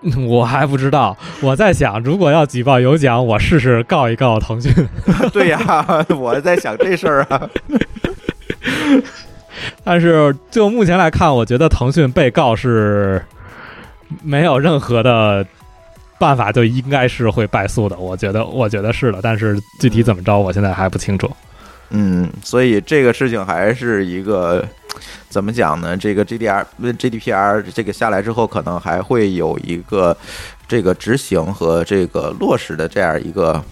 [0.26, 1.16] 我还不知道。
[1.40, 4.72] 我在想，如果要举报有奖，我试试告一告腾讯。
[5.32, 5.60] 对呀，
[6.18, 7.48] 我在想这事儿啊。
[9.84, 13.22] 但是就目前来看，我觉得腾讯被告是
[14.22, 15.44] 没有任何的
[16.18, 17.96] 办法，就应该是会败诉的。
[17.98, 19.18] 我觉得，我觉得是的。
[19.20, 21.30] 但是具体怎么着，我现在还不清楚。
[21.90, 24.62] 嗯，所以这个事情还是一个
[25.28, 25.96] 怎么讲呢？
[25.96, 30.16] 这个 GDR、GDPR 这个下来之后，可能还会有一个
[30.66, 33.62] 这个执行和这个落实的这样一个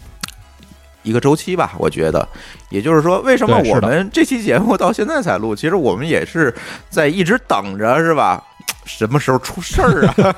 [1.02, 1.74] 一个周期吧。
[1.78, 2.26] 我觉得，
[2.70, 5.54] 也就是说，为什么我们这期节目到现在才录？
[5.54, 6.54] 其实我们也是
[6.88, 8.42] 在一直等着，是吧？
[8.84, 10.34] 什么时候出事儿啊？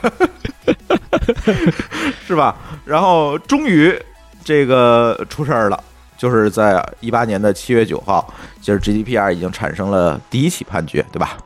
[2.27, 2.57] 是吧？
[2.85, 3.97] 然后终于
[4.43, 5.85] 这个出事儿了。
[6.19, 11.39] 就是在一八年的七月九号，就是 GDPR 已经产生了第一起判决，对吧？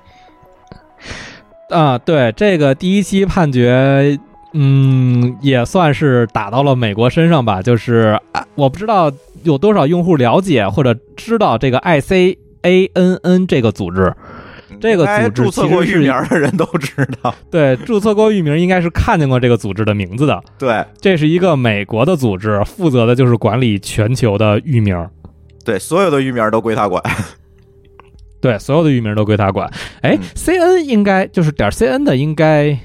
[1.69, 4.19] 啊，对这个第一期判决，
[4.53, 7.63] 嗯，也算是打到了美国身上吧。
[7.63, 9.11] 就是啊我不知道
[9.43, 14.15] 有多少用户了解或者知道这个 ICANN 这个组织，
[14.81, 17.35] 这个组织注册过域名的人都知道。
[17.51, 20.43] 对注册过域名，应该是看见过这个组织的名字的。
[20.59, 25.09] 对这是一个美国的组织，负责的就是管理全球的域名。
[25.65, 27.03] 对，所有的域名都归他管。
[28.41, 29.71] 对，所有的域名都归他管。
[30.01, 32.77] 哎嗯，CN 应该就是点 CN 的，应该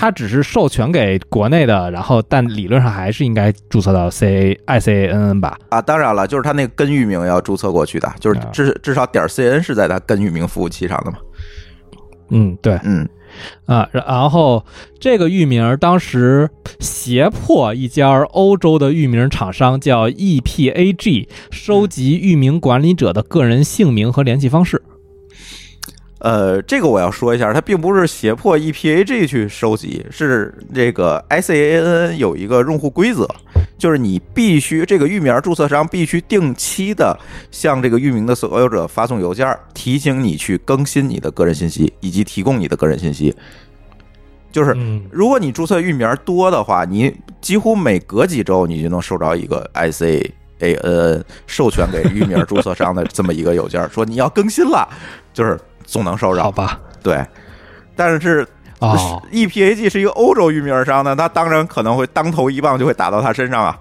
[0.00, 5.58] 它只是授权给国内的，然后但理论上还是应该注册到 CA ICANN 吧？
[5.68, 11.18] 啊，当然了，就是它那个根域名要注册过去的，就是啊至至少点 cn 是在它根域名服务器上的嘛。
[12.30, 13.06] 嗯，对嗯
[13.66, 14.64] 啊，然然后
[14.98, 16.48] 这个域名当时
[16.78, 24.82] 胁迫一家欧洲的域名厂商叫 EPAG 收集域名管理者的个人姓名和联系方式。
[26.20, 33.26] 呃，这个我要说一下，它并不是胁迫 E EPAG 去收集，是这个 ICANN 有一个用户规则，
[33.78, 37.18] 就是你必须这个域名注册商必须定期的
[37.50, 43.34] 向这个域名的所有者发送邮件，提醒你去更新你的个人信息以及提供你的个人信息。
[44.52, 54.86] 就是嗯，如果你注册域名多的话，你几乎每隔几周你就能收着一个 ICANN 授权给域名注册商的这么一个邮件，说你要更新了，
[55.32, 55.58] 就是
[55.90, 56.42] 总能收着。
[56.42, 57.24] 好吧，对，
[57.96, 58.46] 但是
[58.78, 63.78] 哦，EPAG 是一个欧洲域名商呢，他当然可能会当头一棒就会打到他身上啊。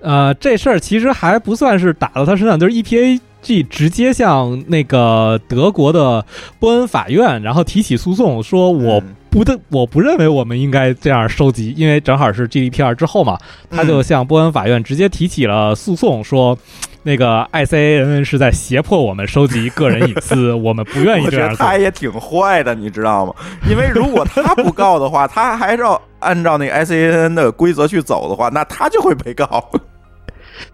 [0.00, 6.24] 呃，这事儿其实还不算是打到他身上，就是 EPAG 直接向那个德国的
[6.58, 13.36] 波恩法院，然后提起诉讼，说我嗯不的我不认为我们应该这样收集，因为正好是 GDPR 之后嘛，
[13.70, 16.56] 他就嗯向波恩法院直接提起了诉讼，说。
[17.04, 21.76] 那个 ICANN 是在胁迫我们收集个人隐私， 我们不愿意这样做他。
[21.76, 23.34] 也挺坏的，你知道吗？
[23.68, 29.68] 因为如果他不告的话，他还是要按照那个 ICANN 的规则去走的话，那他就会被告。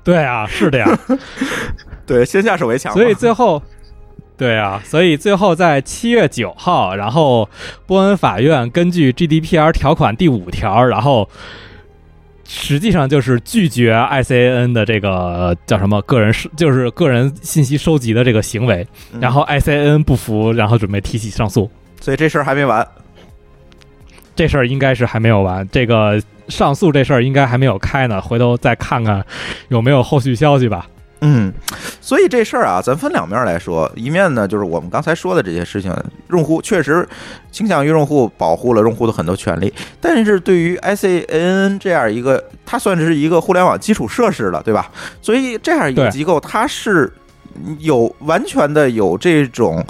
[0.05, 0.87] 对啊，是的呀。
[2.05, 2.93] 对，先下手为强。
[2.93, 3.63] 所以最后，
[4.39, 7.51] 对啊，所以最后在七月九号，然后
[7.87, 11.29] 波恩法院根据 GDPR 条款第五条，然后
[12.47, 21.69] 实际上就是拒绝 ICAN 的这个叫什么个人是就是个人信息收集的这个行为，嗯然后 ICAN 不服，然后准备提起上诉。
[22.01, 22.87] 所以这事儿还没完。
[24.37, 29.27] 这事儿应该是还没有完，这个上诉这事儿应该还没有开呢，回头再看看
[29.67, 30.87] 有没有后续消息吧。
[31.21, 31.53] 嗯，
[32.01, 33.91] 所以这事儿啊，咱分两面来说。
[33.97, 35.93] 一面呢，就是我们刚才说的这些事情，
[36.31, 37.07] 用户确实
[37.51, 44.91] 倾向于用户保护了用户的很多权利，但是对于 ICANN 这样一个，它算是一个互联网基础设施了，对吧？
[45.21, 47.13] 所以这样一个机构，它是
[47.81, 49.85] 有完全的有这种。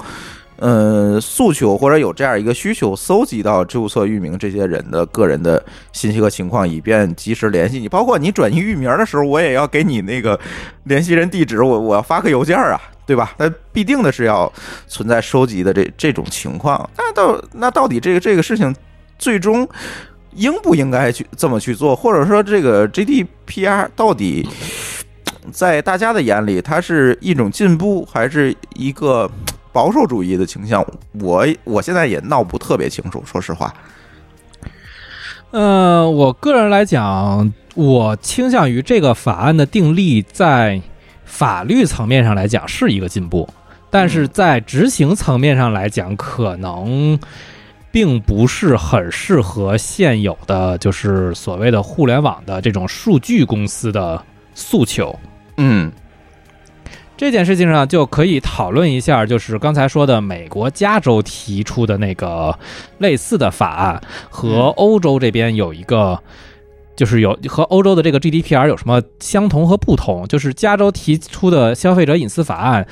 [0.59, 7.87] 呃，诉求或者有这样一个需求，搜集到注册域名这些人的个人的信息和情况，以便及时联系你。
[7.87, 10.37] 包括你转移域名的时候，我也要给你那个
[10.83, 13.33] 联系人地址，我 我要发个邮件啊，对吧？
[13.37, 14.51] 那必定的是要
[14.87, 16.89] 存在收集的这这种情况。
[16.97, 18.75] 那到那到底这个这个事情
[19.17, 19.67] 最终
[20.35, 24.45] 应不应该去这么去做，或者说这个 GDPR 到底
[25.53, 29.29] 在大家的眼里，它是一种进步，还是一个
[29.71, 30.85] 保守主义的倾向？
[31.21, 33.73] 我我现在也闹不特别清楚，说实话。
[35.51, 40.81] 嗯，我个人来讲，我倾向于这个法案的订立在
[41.25, 43.47] 法律层面上来讲是一个进步，
[43.89, 47.19] 但是在执行层面上来讲，可能
[47.91, 55.17] 并不是很适合现有的就是所谓的互联网的这种数据公司的诉求。
[55.57, 55.91] 嗯
[57.19, 62.57] 这件事情上就可以讨论一下，就是刚才说的美国加州提出的那个
[62.99, 66.17] 类似的法案和欧洲这边有一个。
[66.95, 70.27] 就是有和欧洲的这个 GDPR 有什么相同和不同？
[70.27, 72.85] 就是加州提出的消费者隐私法案，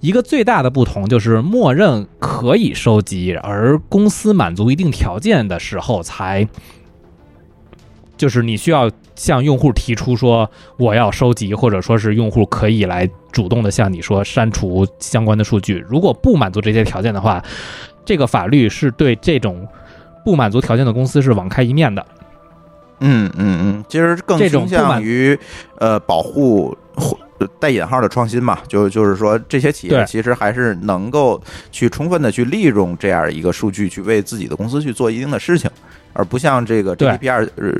[0.00, 6.46] 一个最大的不同就是默认可以收集，而公司满足一定条件的时候才，
[8.18, 10.48] 就是你需要向用户提出说
[10.78, 15.84] 我要收集，或者说是用户可以来主动的向你说删除相关的数据。
[15.88, 17.44] 如果不满足这些条件的话，
[18.04, 19.66] 这个法律是对这种
[20.24, 22.06] 不满足条件的公司是网开一面的。
[23.00, 25.38] 嗯嗯嗯，其实更倾向于
[25.78, 26.76] 呃保护
[27.60, 31.40] 带引号的创新嘛，就就是说这些企业其实还是能够
[31.70, 35.70] 去充分的去利用这样一个数据去为自己的公司去做一定的事情。
[36.12, 37.08] 而不像这个对。
[37.08, 37.72] GDPR，呃，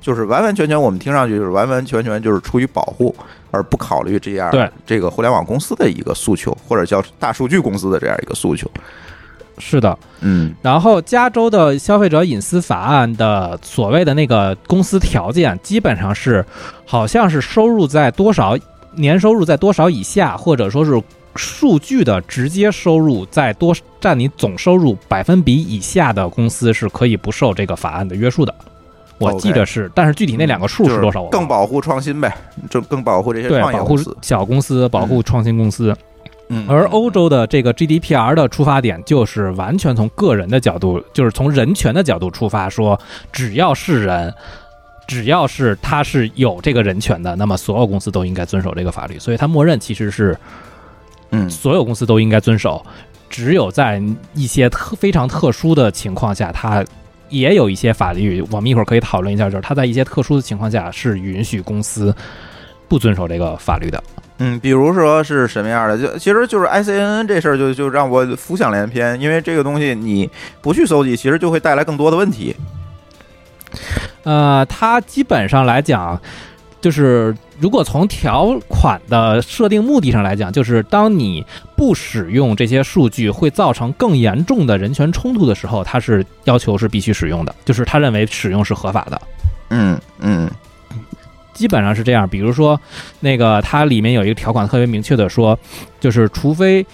[0.00, 3.14] 就是完完全全我们听上去就是完完全全就是出于保护，
[3.50, 8.70] 而不考虑这样对这个互联网公司的一个诉求，或者叫大数据公司的这样一个诉求。
[9.58, 10.54] 是的，嗯。
[10.62, 16.44] 然后加州的消费者隐私法案的所谓的那个公司条件，基本上是
[16.86, 18.56] 好像是收入在多少
[18.94, 21.02] 年收入在多少以下，或者说是
[21.38, 28.54] 数据的直接收入在多占你总收入百分比以下的公司是可以不受这个法案的约束的。
[29.18, 32.32] 我记得是，但是具体那两个数是多少更保护创新呗，
[32.70, 34.16] 就更保护这些创业公司。
[34.22, 35.96] 小公司，保护创新公司。
[36.50, 42.98] 嗯，而欧洲的这个 GDPR 的出发点就是完全从个人的角度，就是从人权的角度出发，说
[43.32, 44.32] 只要是人，
[45.06, 49.18] 只要是他是有这个人权的，那么所有公司都应该遵守这个法律。
[49.18, 50.38] 所以它默认其实是
[51.30, 52.84] 嗯所有公司都应该遵守，
[53.28, 54.02] 只有在
[54.34, 56.84] 一些特非常特殊的情况下，它
[57.28, 62.14] 也有一些法律，我们一会儿可以讨论一下，就是它在一些特殊的情况下是允许公司
[62.88, 64.02] 不遵守这个法律的。
[64.38, 65.98] 嗯，比如说是什么样的？
[65.98, 70.30] 就其实就是 ICNN 这事儿，就就让我浮想联翩，因为这个东西你
[70.62, 72.54] 不去搜集，其实就会带来更多的问题。
[74.22, 76.18] 呃，它基本上来讲，
[76.80, 81.44] 就是如果从条款的设定目的上来讲，就是当你
[81.76, 89.20] 不使用这些数据会造成更严重的人权冲突的时候，它是要求是必须使用的，就是他认为使用是合法的。
[89.70, 90.48] 嗯嗯
[91.52, 92.28] 基本上是这样。
[92.28, 92.80] 比如说，
[93.18, 95.58] 那个它里面有一个条款特别明确的说，
[95.98, 96.86] 就是除非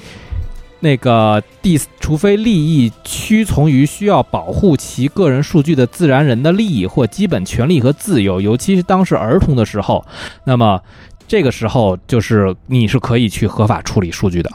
[0.85, 10.05] 那个第，除非利益屈从于需要保护其个人数据的自然人的利益或基本权利和自由，尤其是当是儿童的时候，
[10.45, 10.79] 那么
[11.27, 14.51] 这个时候就是你是可以去合法处理数据的。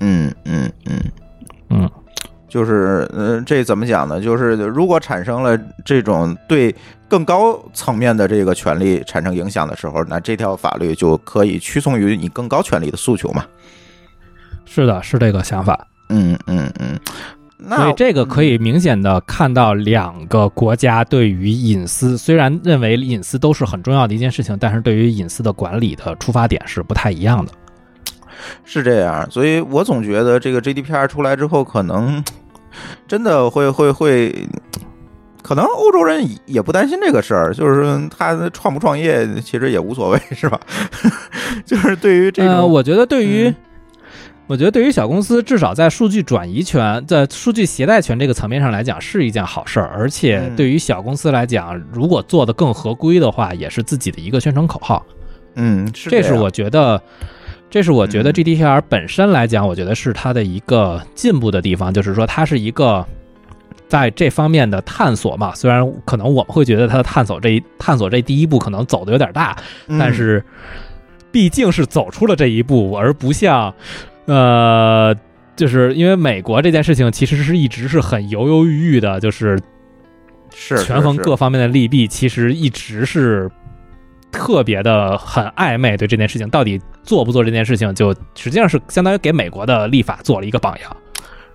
[0.00, 0.98] 嗯嗯嗯
[1.68, 1.90] 嗯，
[2.48, 4.18] 就是呃，这怎么讲呢？
[4.18, 5.54] 就是如果产生了
[5.84, 6.74] 这种对
[7.08, 13.44] 更高层面的这个权利产生影响的时候，那这条法律就可以屈从于你更高权利的诉求嘛。
[14.64, 15.86] 是的，是这个想法。
[16.08, 16.98] 嗯嗯嗯，
[17.56, 27.52] 那所以这个可以明显的看到两个国家对于隐私，虽然认为隐私都是很重要的一件事情，但是对于隐私的管理的出发点是不太一样的。
[28.64, 32.22] 是这样，所以我总觉得这个 GDPR 出来之后，可能
[33.08, 34.46] 真的会会会，
[35.42, 40.60] 可能欧洲人也不担心这个事儿，就是他创不创业其实也无所谓，是吧？
[41.64, 43.54] 就是对于这个，呃，我觉得对于、嗯
[44.46, 49.90] 我觉得对于小公司，至少在数据转移权、在数据携带权这个层面上来讲，是一件好事儿。
[49.96, 55.04] 而且嗯对于小公司来讲，如果做得更合规的话，也是自己的一个宣传口号。
[55.54, 57.00] 嗯，这是我觉得，
[57.70, 63.06] 这是我觉得嗯 GDPR 本身来讲，我觉得是它的一个进步的地方，就是说它是一个
[63.88, 65.54] 在这方面的探索嘛。
[65.54, 70.44] 虽然可能我们会觉得它的探索这一探索这第一步可能走的有点大，嗯但是
[71.32, 73.72] 毕竟是走出了这一步，而不像
[74.26, 75.14] 呃。
[75.56, 79.56] 就是因为美国这件事情其实是一直是很犹犹豫豫的，就是
[80.52, 83.48] 是是权衡各方面的利弊，其实一直是
[84.32, 85.96] 特别的很暧昧。
[85.96, 90.96] 对这件事情到底做不做这件事情，就实际上是相当于给美国的立法做了一个榜样。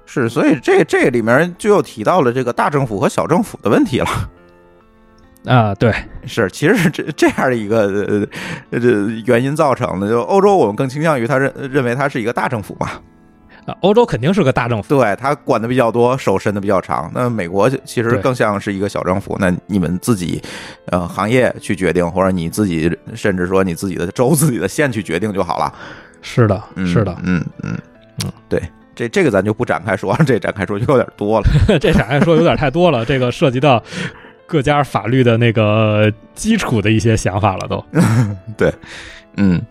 [0.06, 4.08] 是，所以这这里面就又提到了这个大政府和小政府的问题了。
[5.46, 5.94] 啊、对，
[6.26, 8.28] 是，其实是这这样的一个
[8.72, 8.80] 呃
[9.26, 10.08] 原因造成的。
[10.10, 12.90] 就欧洲，我们更倾向于他认认为它是一个大政府嘛，
[13.66, 14.90] 啊，欧洲肯定是个大政府。
[14.90, 17.10] 对他管的比较多，手伸的比较长。
[17.16, 20.42] 那美国其实更像是一个小政府，那你们自己
[20.88, 25.74] 呃行业去决定，或者你自己甚至说你自己的州、自己的县去决定就好了。
[26.22, 27.78] 是的，嗯、是的，嗯嗯
[28.26, 28.62] 嗯，对。
[28.94, 31.48] 这这个咱就不展开说，这展开说就有点多了。
[31.80, 32.20] 这展开？
[32.20, 33.82] 说有点太多了，这个涉及到
[34.50, 37.86] 各家法律的那个基础的一些想法了，都。
[38.58, 38.74] 对
[39.38, 39.62] 嗯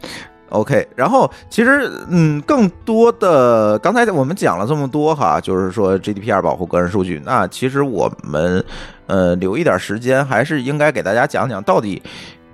[0.50, 8.64] ，OK，然后其实嗯，更多的刚才我们讲了这么多哈，就是说 GDPR 保护个人数据，那其实我们
[9.06, 12.00] 呃留一点时间，还是应该给大家讲讲到底。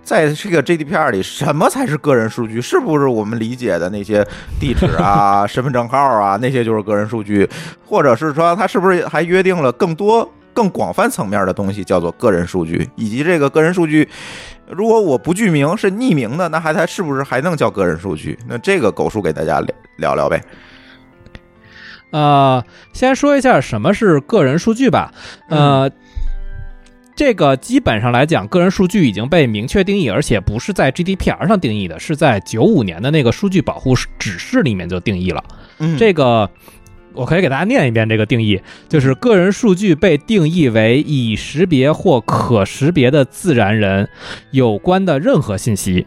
[0.02, 2.60] 在这个 GDPR 里，什么才是个人数据？
[2.60, 4.22] 是不是我们理解的那些
[4.60, 7.48] 地址啊、 身份证号啊，那些就是个人数据？
[7.86, 12.88] 或者是说，它是不是还约定了更多、更广泛层面的东西，叫做个人数据？
[12.96, 14.08] 以及这个个人数据，
[14.70, 18.38] 如果我不具名是匿名的，那还它是不是还能叫个人数据？
[18.48, 20.40] 那这个狗叔给大家聊聊聊呗。
[22.12, 25.12] 呃，先说一下什么是个人数据吧。
[25.48, 25.90] 呃，
[27.16, 35.42] 这个基本上来讲，个人数据已经被明确定义，而且不是在 GDPR 上定义的，是在九五年的那个数据保护指示里面就定义了。
[35.78, 36.48] 嗯这个
[37.14, 44.08] 我可以给大家念一遍这个定义，就是个人数据被定义为已识别或可识别的自然人
[44.50, 46.06] 有关的任何信息。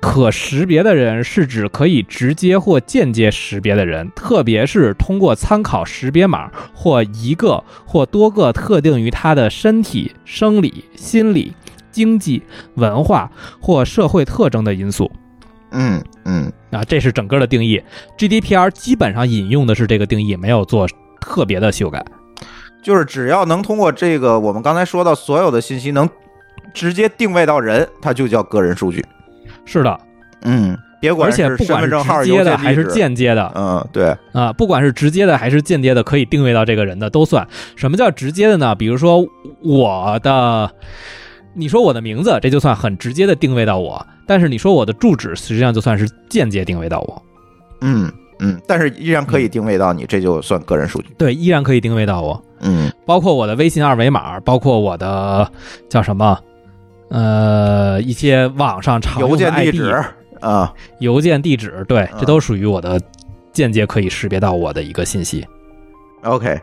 [0.00, 11.52] 可识别的人是指可以直接或间接识别的人，特别是通过参考识别码或一个或多个特定于他的身体、生理、心理、
[11.92, 12.42] 经济、
[12.76, 13.30] 文化
[13.60, 15.12] 或社会特征的因素。
[15.72, 17.82] 嗯嗯啊，这是整个的定义。
[18.18, 20.86] GDPR 基本上引用的是这个定义，没有做
[21.20, 22.04] 特别的修改。
[22.82, 26.08] 就是只要能通过这个我们刚才说到所有的信息能
[26.72, 29.04] 直接定位到人，它就叫个人数据。
[29.66, 30.00] 是的，
[30.42, 37.46] 嗯，别管而且是身不管是份证号、直接的还是，间接的嗯，对，啊，不管是直接的还是间接的，可以定位到这个人的都算。
[37.76, 38.74] 什么叫直接的呢？
[38.74, 39.22] 比如说
[39.62, 40.70] 我的，
[41.54, 47.22] 你说我的名字，这就算很直接的定位到我；但是你说我的住址，实际上就算是间接定位到我。
[47.80, 48.08] 嗯
[48.38, 51.08] 嗯，但是依然可以定位到你，这就算个人数据。
[51.18, 55.50] 对，依然可以定位到我，嗯包括我的微信二维码，包括我的
[55.88, 56.38] 叫什么，
[57.08, 60.04] 呃，一些网上常用的邮件地 ID 址
[60.40, 63.00] 啊，邮件地址，对，嗯这都属于我的
[63.52, 65.44] 间接可以识别到我的一个信息。
[66.22, 66.60] OK，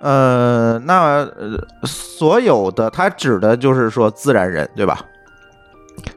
[0.00, 4.98] 呃，那呃，所有的它指的就是说自然人，对吧？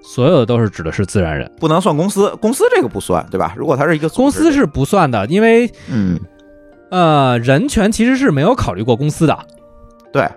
[0.02, 3.54] 所有的都是指的是自然人，不能算公司，公司这个不算，对吧？
[3.56, 6.20] 如果它是一个公司，是不算的，因为嗯，
[6.90, 9.38] 呃，人权其实是没有考虑过公司的。
[10.12, 10.28] 对，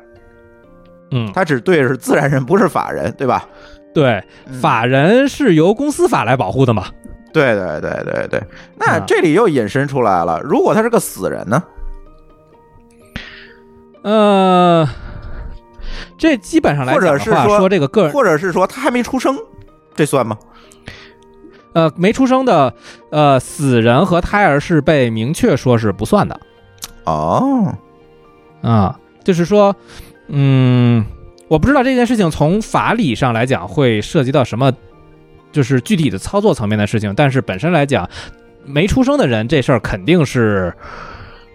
[1.10, 3.48] 嗯，它只对是自然人，不是法人，对吧？
[3.94, 6.86] 对，嗯法人是由公司法来保护的嘛。
[7.32, 8.42] 对对对对对，
[8.76, 11.62] 那啊这里又引申出来了，如果他是个死人呢？
[14.02, 14.88] 呃，
[16.16, 19.36] 这基本上来或讲的话，者是说说这个个人或者是说他还没出生，
[19.94, 20.38] 这算吗？
[21.72, 22.74] 呃没出生的
[23.10, 26.38] 呃死人和胎儿是被明确说是不算的
[27.04, 27.74] 哦，
[28.60, 29.74] 啊，就是说，
[30.28, 31.04] 嗯，
[31.48, 34.72] 我不知道这件事情从法理上来讲会涉及到什么，
[35.50, 38.08] 就是具体的操作层面的事情，但是本身来讲，
[38.64, 40.72] 没出生的人这事儿肯定是。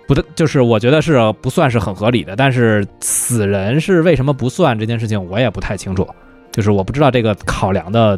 [0.07, 6.07] 不的，就是我觉得是不算是很合理的，但是死人是为什么不算这件事情，我也不太清楚，
[6.51, 8.17] 就是我不知道这个考量的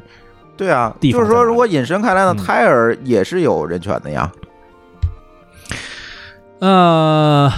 [0.56, 4.32] 对啊，就是说，如果引申开来呢，嗯胎儿也是有人权的呀。
[6.60, 7.50] 呃，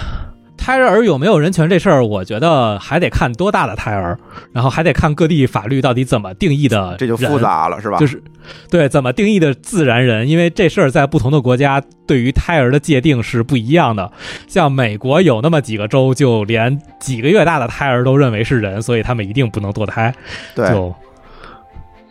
[0.62, 4.16] 胎儿有没有人权这事儿，我觉得还得看多大的胎儿，
[4.52, 7.98] 然后还得看各地法律到底怎么定义的，这就复，杂了，是吧？
[7.98, 8.22] 就是
[8.70, 14.12] 对怎么定义的自然人，因为这事儿在不同的国家对于胎儿的界定是不一样的。
[14.46, 20.14] 像美国有那么几个州，就连几个月大的胎儿都认为是人，所以他们一定不能堕胎，
[20.54, 20.94] 对，就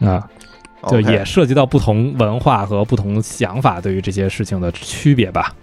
[0.05, 0.27] 啊，
[0.89, 5.53] 就也涉及到不同文化和不同想法对于这些事情的区别吧。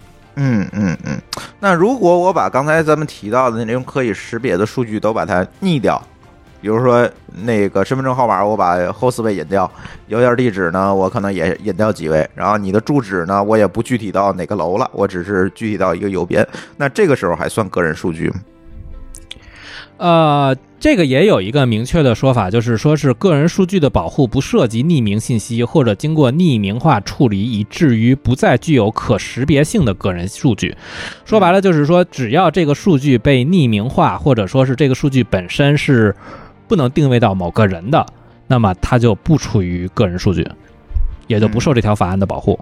[0.41, 1.21] 嗯嗯嗯。
[1.59, 6.01] 那如果我把刚才咱们提到的那种可以识别的数据都把它匿掉，
[6.61, 7.09] 比如说
[7.43, 9.69] 那个身份证号码，我把后四位隐掉，
[10.07, 16.47] 邮件地址呢，我可能也隐掉几位，然后你的住址呢，我也不具体到哪个楼了，我只是具体到一个邮编。
[16.77, 18.35] 那这个时候还算个人数据吗？
[19.97, 30.75] 呃，这个也有一个明确的说法，就是说是个人数据的保护不涉及匿名信息或者经过匿名化处理，以至于不再具有可识别性的个人数据。
[31.25, 36.15] 说白了就是说，只要这个数据被匿名化，或者说是这个数据本身是
[36.67, 38.05] 不能定位到某个人的，
[38.47, 40.47] 那么它就不处于个人数据，
[41.27, 42.57] 也就不受这条法案的保护。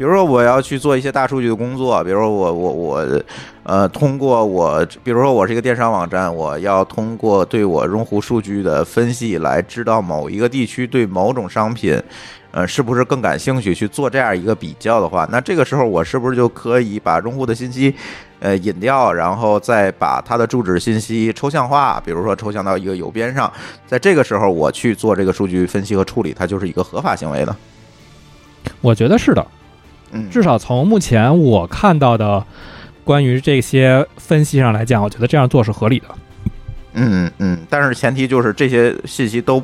[0.00, 3.22] 比如说我要去做一些大数据的工作，比如说我我我，
[3.64, 12.02] 呃，通过我，比如说我是一个电商网站，我要通过对我用户数据的分析来知道某一个地区对某种商品，
[12.50, 17.94] 呃，是不是更感兴趣，去做这样一个比较的话，那这个时候我是不是就可以把用户的信息，
[18.38, 23.52] 呃，隐掉，然后再把他的住址信息抽象化，比如说抽象到一个邮编上，
[23.86, 27.54] 在这个时候我去做这个数据分析和处理，它就是一个合法行为的。
[28.80, 29.46] 我觉得是的，
[30.12, 32.44] 嗯，至少从目前我看到的
[33.04, 36.06] 关于这些分析上来讲，我觉得这样做是合理的。
[36.94, 39.62] 嗯嗯，但是前提就是这些信息都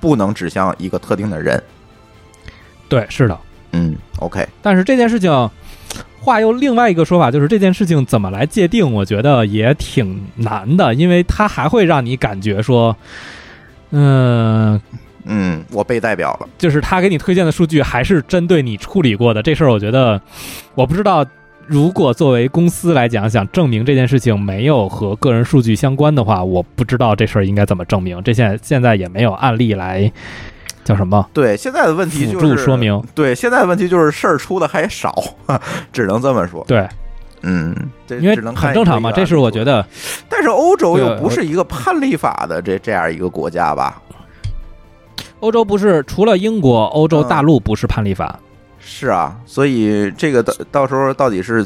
[0.00, 1.62] 不能指向一个特定的人。
[2.88, 3.38] 对，是的。
[3.72, 5.50] 嗯，OK，但是这件事情，
[6.20, 12.96] 话又另外一个说法，就是这件事情怎么来界定，我觉得也挺难的，因为它还会让你感觉说，
[13.90, 14.80] 嗯、
[15.24, 16.48] 嗯，我被代表了。
[16.58, 20.20] 就是他给你推荐的数据还是针对你处理过的这事儿，我觉得
[20.74, 21.24] 我不知道。
[21.66, 28.22] 如果作为公司来讲，想证明这件事情没有和个人数据相关的话，我不知道这事儿应该怎么证明。
[28.22, 30.12] 这现现在也没有案例来
[30.84, 33.02] 叫什么对，现在的问题就是助说明。
[33.14, 35.24] 对，现在的问题就是事儿出的还少，
[35.90, 36.62] 只能这么说。
[36.68, 36.86] 对，
[37.40, 37.74] 嗯，
[38.06, 39.82] 这因为很正常嘛，这是我觉得。
[40.28, 44.02] 但是欧洲又不是一个判例法的这这样一个国家吧？
[45.44, 48.40] 欧洲不是除了英国，欧洲大陆不是判例法。
[48.80, 51.64] 是啊，所以这个到到时候到底是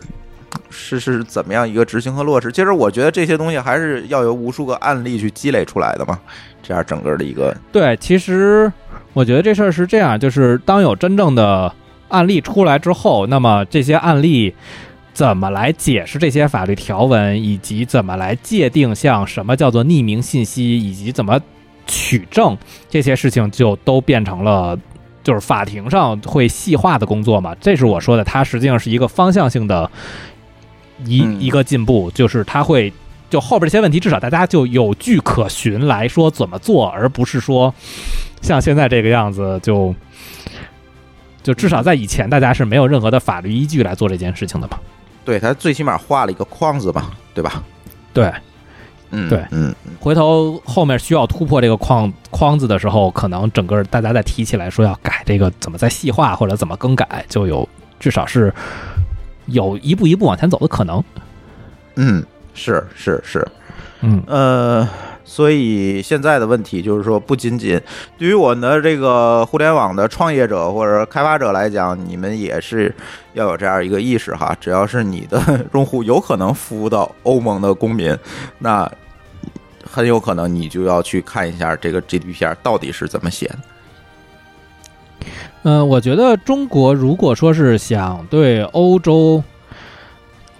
[0.68, 2.50] 是是怎么样一个执行和落实？
[2.50, 6.18] 其实我觉得这些东西还是要有无数个案例去积累出来的嘛，
[6.60, 8.72] 这样整个的一个对，其实
[9.12, 11.72] 我觉得这事儿是这样，就是当有真正的
[12.08, 14.52] 案例出来之后，那么这些案例
[15.12, 21.40] 怎么来解释这些法律条文，以及怎么来界定像什么叫做匿名信息，以及怎么
[21.88, 22.56] 取证
[22.88, 24.78] 这些事情，就都变成了
[25.24, 27.52] 就是法庭上会细化的工作嘛。
[27.60, 29.90] 这是我说的，它实际上是一个方向性的
[31.04, 32.92] 一、嗯一个进步，就是它会。
[33.30, 37.74] 就后边这些问题，至少大家就有据可循来说怎么做，而不是说
[38.40, 39.94] 像现在这个样子，就
[41.42, 44.78] 就至少在以前，大家是没有任何的法律依据来做这件事情的嘛。
[45.26, 47.62] 对他最起码画了一个框子嘛，对吧？
[48.14, 48.32] 对，
[49.10, 49.44] 嗯，对。
[49.50, 58.52] 嗯，回头后面需要突破这个框框子的时候，可能整个大家再提起来说要改这个怎么再细化或者怎么更改，就有至少是
[59.46, 61.02] 有一步一步往前走的可能。
[61.96, 63.46] 嗯，是是是，
[64.00, 64.22] 嗯。
[64.26, 64.88] 呃，
[65.30, 67.78] 所以现在的问题就是说，不仅仅
[68.16, 72.92] 对于我们的这个互联网的创业者或者开发者来讲，你们也是
[73.34, 74.56] 要有这样一个意识哈。
[74.58, 78.16] 只要是你的用户有可能服务到欧盟的公民，
[78.58, 78.90] 那
[79.84, 83.58] 很有可能你就要去看一下这个 GDPR 到底是怎么写的。
[85.64, 89.44] 嗯、我觉得中国如果说是想对欧洲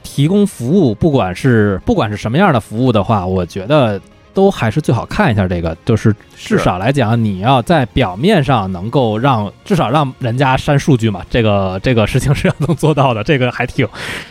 [0.03, 3.99] 提供服务，不管是不管是什么样的服务的话，我觉得
[4.39, 13.85] 都还是最好看一下这个，就是至少来讲，你要在表面上能够让至少让人家删数据嘛，这个这个事情是要能做到的， 这个还挺，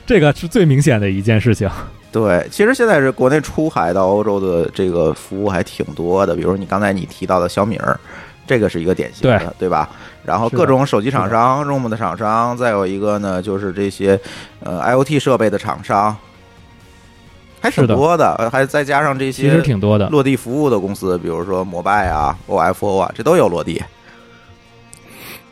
[0.06, 1.70] 这个是最明显的一件事情。
[2.10, 8.00] 对，其实现在是国内出海到欧洲的这个服务还挺多的，比如你刚才你提到的小米儿，
[8.48, 9.90] 这个是一个典型的，对吧？
[10.24, 14.18] 然后各种手机厂商、ROM 的厂商，再有一个呢就是这些
[14.62, 16.16] 呃 IoT 设备的厂商，
[17.60, 23.82] 还挺多的，呃还再加上这些其实挺多的，落地服务的公司，比如说摩拜啊、OFO 啊，这都有落地。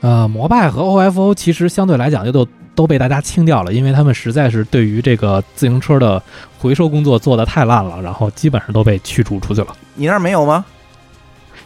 [0.01, 6.21] 呃，摩拜和 OFO 其实相对来讲就都都被大家清掉了，因为他们实在是对于这个自行车的
[6.59, 9.75] 回收工作做得太烂了，然后基本上都被驱逐出去了。
[9.95, 10.63] 你那儿没有吗？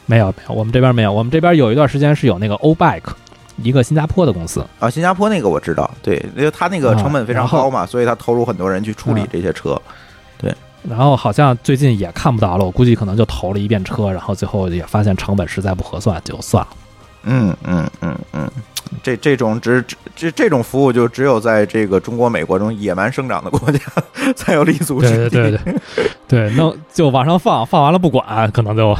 [0.06, 3.12] 没有没有，我们这边没有，我们这边有一段时间是有那个 O Bike，
[3.62, 9.80] 一个新加坡的公司，啊，新加坡那个我知道，对，因为它那个成本非常高嘛，所以它投入很多人去处理啊这些车。
[10.88, 16.70] 然后好像最近也看不到了，我估计可能就投了一遍车，然后最后也发现成本实在不合算，就算了。
[17.24, 18.50] 嗯嗯嗯嗯，
[19.04, 23.80] 这这种只只这这种服务就只有在这个中国、美国这种野蛮生长的国家
[24.38, 25.30] 才有立足之地。
[25.30, 25.76] 对对对
[26.28, 28.96] 对 那，就往上放，放完了不管，可能就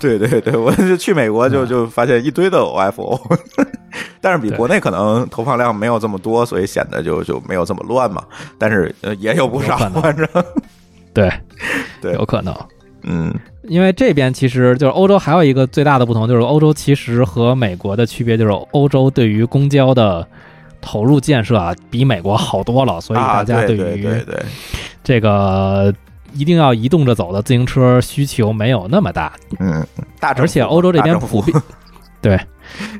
[0.00, 3.20] 对对对，我就去美国就嗯就发现一堆的 OFO，
[4.22, 8.24] 但是比国内可能投放量没有这么多，所以显得就就没有这么乱嘛。
[8.56, 10.26] 但是呃也有不少反正
[11.20, 11.32] 对
[12.00, 12.12] 对。
[12.14, 12.54] 有可能。
[13.02, 13.34] 嗯。
[13.64, 20.26] 因为这边其实就是欧洲还有一个最大的不同，就是欧洲其实和美国的区别就是欧洲对于公交的
[20.80, 24.08] 投入建设啊比美国好多了，所以啊，大家对对于
[25.04, 25.92] 这个
[26.32, 29.86] 一定要移动着走的自行车需求没有那么大，嗯，
[30.18, 31.62] 大而且欧洲这边普遍
[32.20, 32.38] 对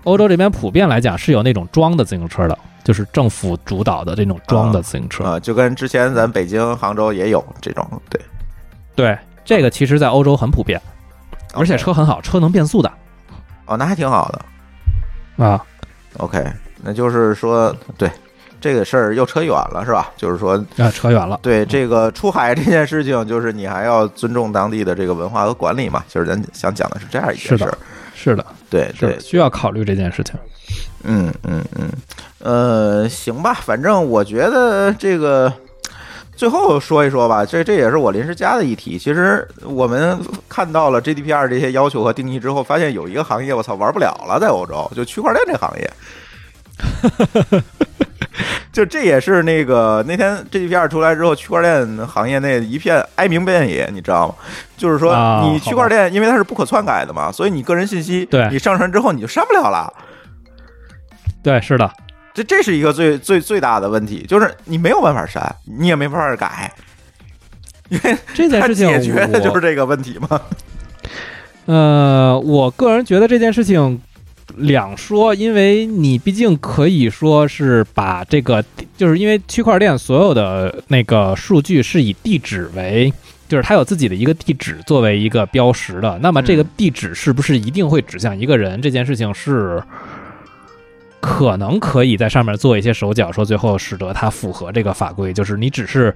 [0.04, 5.24] 欧洲这边普遍来讲是有那种装的自行车的，就是政府主导的这种装的自行车。
[5.24, 8.20] 啊，就跟之前咱北京、杭州也有这种，对，
[8.94, 10.80] 对，这个其实在欧洲很普遍，
[11.54, 12.90] 而且车很好，车能变速的
[13.66, 15.44] 哦，那还挺好的。
[15.44, 15.64] 啊。
[16.16, 16.44] OK，
[16.82, 18.10] 那就是说，对
[18.60, 20.10] 这个事儿又扯远了，是吧？
[20.16, 21.38] 就是说，啊，扯远了。
[21.42, 26.02] 对这个出海这件事情，就是你还要尊重当地的这个文化和管理嘛。
[26.08, 27.70] 就是咱想讲的是这样一件事儿。
[27.70, 27.78] 是
[28.34, 30.34] 的，对对，需要考虑这件事情。
[31.04, 31.90] 嗯嗯嗯，
[32.40, 35.52] 呃，行吧，反正我觉得这个
[36.36, 38.98] 最后说一说吧，这这也是我临时加的一题。
[38.98, 45.90] 其实我们看到了 GDPR 这些要求和定义之后，发现有一个行业我操玩不了了，在欧洲就区块链这行业。
[48.72, 54.34] 就这也是那个那天 GDPR 出来之后，区块链行业内一片哀鸣遍野，你知道吗？
[54.76, 59.92] 就是说啊，你区块链因为它是不可篡改的嘛，所以你个人信息对你上传之后你就删不了了。
[61.42, 61.90] 对，是的，
[62.34, 66.72] 这这是一个最最最大的问题，就是你没有办法删，你也没办法改，
[67.88, 70.40] 因为这件事情解决的就是这个问题嘛。
[71.66, 74.00] 呃，我个人觉得这件事情
[74.58, 78.64] 两说，因为你毕竟可以说是把这个，
[78.96, 83.12] 就是因为区块链所有的那个数据是以地址为。
[83.48, 88.82] 就是它有自己的一个地址作为一个标识的，那么这个地址是不是一定会指向一个人？
[88.82, 89.82] 这件事情是
[91.18, 95.32] 可能可以在上面做一些手脚，说最后使得它符合这个法规。
[95.32, 96.14] 就是你只是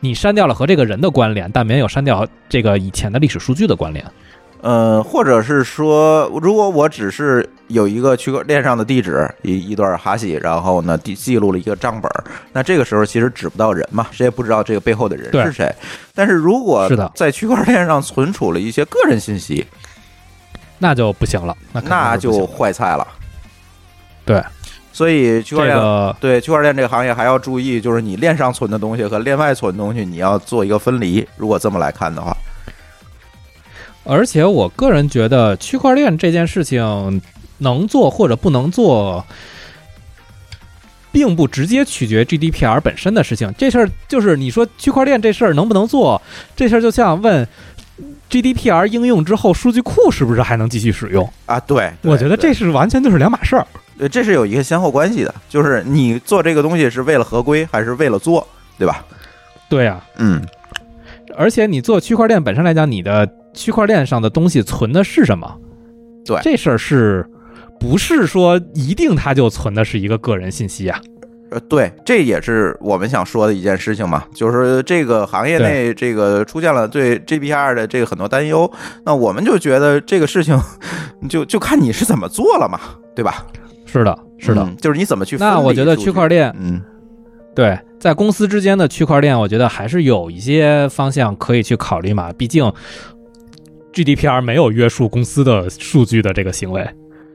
[0.00, 4.04] 你删掉了和这个人的关联，但没有删掉这个以前的历史数据的关联。
[4.60, 12.10] 呃，或者是说，如果我只是有一个区块链上的地址一一段哈希，然后呢记记录了一个账本，
[12.52, 15.72] 那这个时候其实指不到人嘛，谁也不知道这个背后的人是谁。
[16.14, 19.64] 但是如果是的在区块链上存储了一些个人信息，
[20.78, 23.06] 那就不行了，那就坏菜了。
[24.24, 24.42] 对，
[24.92, 31.26] 所以区块链、个对区块链这个行业还要注意，就是你链上存的东西和链外存的东西，你要做一个分离。
[31.36, 32.36] 如果这么来看的话，
[34.08, 37.20] 而且我个人觉得，区块链这件事情
[37.58, 39.22] 能做或者不能做，
[41.12, 43.52] 并不直接取决 GDPR 本身的事情。
[43.58, 46.20] 这事儿就是你说区块链这事儿能不能做，
[46.56, 47.46] 这事儿就像问
[48.30, 51.30] GDPR 应用之后，数据库是不是还能继续使用？
[51.44, 53.66] 啊，对，对我觉得这是完全就是两码事儿。
[53.98, 58.46] 对这是有一个先后关系的，就是你做这个东西是为了合规还是为了做，
[58.78, 59.04] 对吧？
[59.68, 60.40] 对呀、嗯，
[61.36, 63.28] 而且你做区块链本身来讲，你的
[63.58, 65.58] 区块链上的东西存的是什么？
[66.24, 67.26] 对这事儿是
[67.80, 71.00] 不是说一定它就存的是一个个人信息啊？
[71.50, 78.70] 呃，对，这也是我们想说的一件事情嘛，就是这个行业内这个出现了对 GDPR 的这个很多担忧，
[79.04, 80.60] 那我们就觉得这个事情
[81.28, 82.78] 就就看你是怎么做了嘛，
[83.16, 83.46] 对吧？
[83.86, 84.62] 是的，是的。
[84.62, 86.82] 嗯就是你怎么去那我觉得区块链嗯，
[87.54, 92.30] 对在公司之间的区块链，我觉得还是有一些方向可以去考虑嘛。
[92.36, 92.70] 毕竟
[94.04, 96.88] GDPR 没有约束公司的数据的这个行为。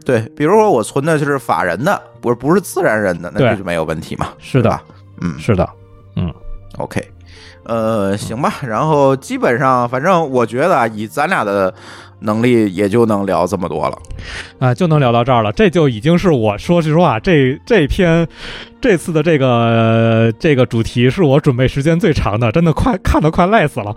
[0.06, 4.80] 对，比如说我存的就是法人的，不是不是自然人的，那就没有问题嘛，是的，
[5.22, 5.68] 嗯，是的，
[6.16, 6.34] 嗯
[6.78, 7.02] OK，
[7.64, 11.74] 呃，行吧，然后基本上，反正我觉得啊，以咱俩的
[12.20, 13.98] 能力，也就能聊这么多了。
[14.60, 15.52] 啊，就能聊到这儿了。
[15.54, 18.28] 这就已经是我说实话，这这篇
[18.82, 23.96] 这次的这个、呃这个主题是我准备时间最长的，真的快看得快累死了。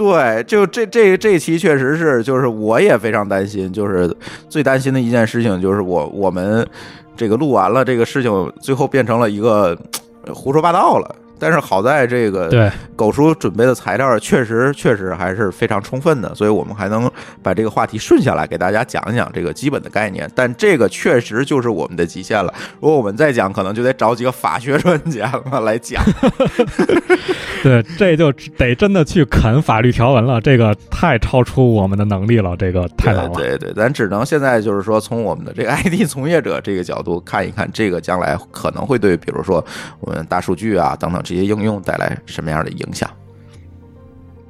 [0.00, 4.10] 对，就这这这期确实是，就是我也非常担心，就是
[4.48, 6.66] 最担心的一件事情，就是我我们
[7.14, 9.76] 这个录完了这个事情，最后变成了一个
[10.24, 11.16] 呃胡说八道了。
[11.38, 17.10] 但是好在这个对，狗叔准备的材料确实确实还是非常充分的，所以我们还能
[17.42, 20.30] 把这个话题顺下来，给大家讲一讲这个基本的概念。
[20.34, 22.54] 但这个确实就是我们的极限了。
[22.80, 26.02] 如果我们再讲，可能就得找几个法学专家了 来讲。
[27.64, 33.30] 对，这就得真的去啃法律条文了，这个太超出我们的能力了，这个太难了。
[33.34, 39.64] 对对对，咱只能现在就是说，从我们的这个 IT 从业者这个角度看一看，这个将来可能会对，比如说
[40.00, 43.08] 我们大数据啊等等这些应用带来什么样的影响。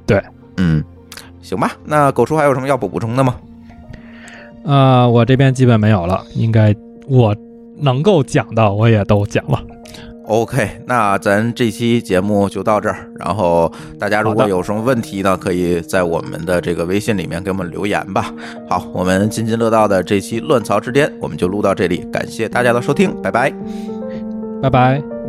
[0.05, 0.21] 对，
[0.57, 0.83] 嗯，
[1.41, 1.71] 行吧。
[1.85, 3.35] 那狗叔还有什么要补补充的吗？
[4.63, 6.75] 呃，我这边基本没有了，应该
[7.07, 7.35] 我
[7.77, 9.59] 能够讲的我也都讲了。
[10.25, 13.09] OK，那咱这期节目就到这儿。
[13.17, 18.33] 然后大家如果有什么问题呢，可以在我们的这个微信里面给我们留言吧。
[18.69, 23.51] 好，我们津津乐道的这期乱曹之巅我们就录到这里，感谢大家的收听，拜拜。
[24.61, 24.99] 拜拜。
[24.99, 25.20] 拜。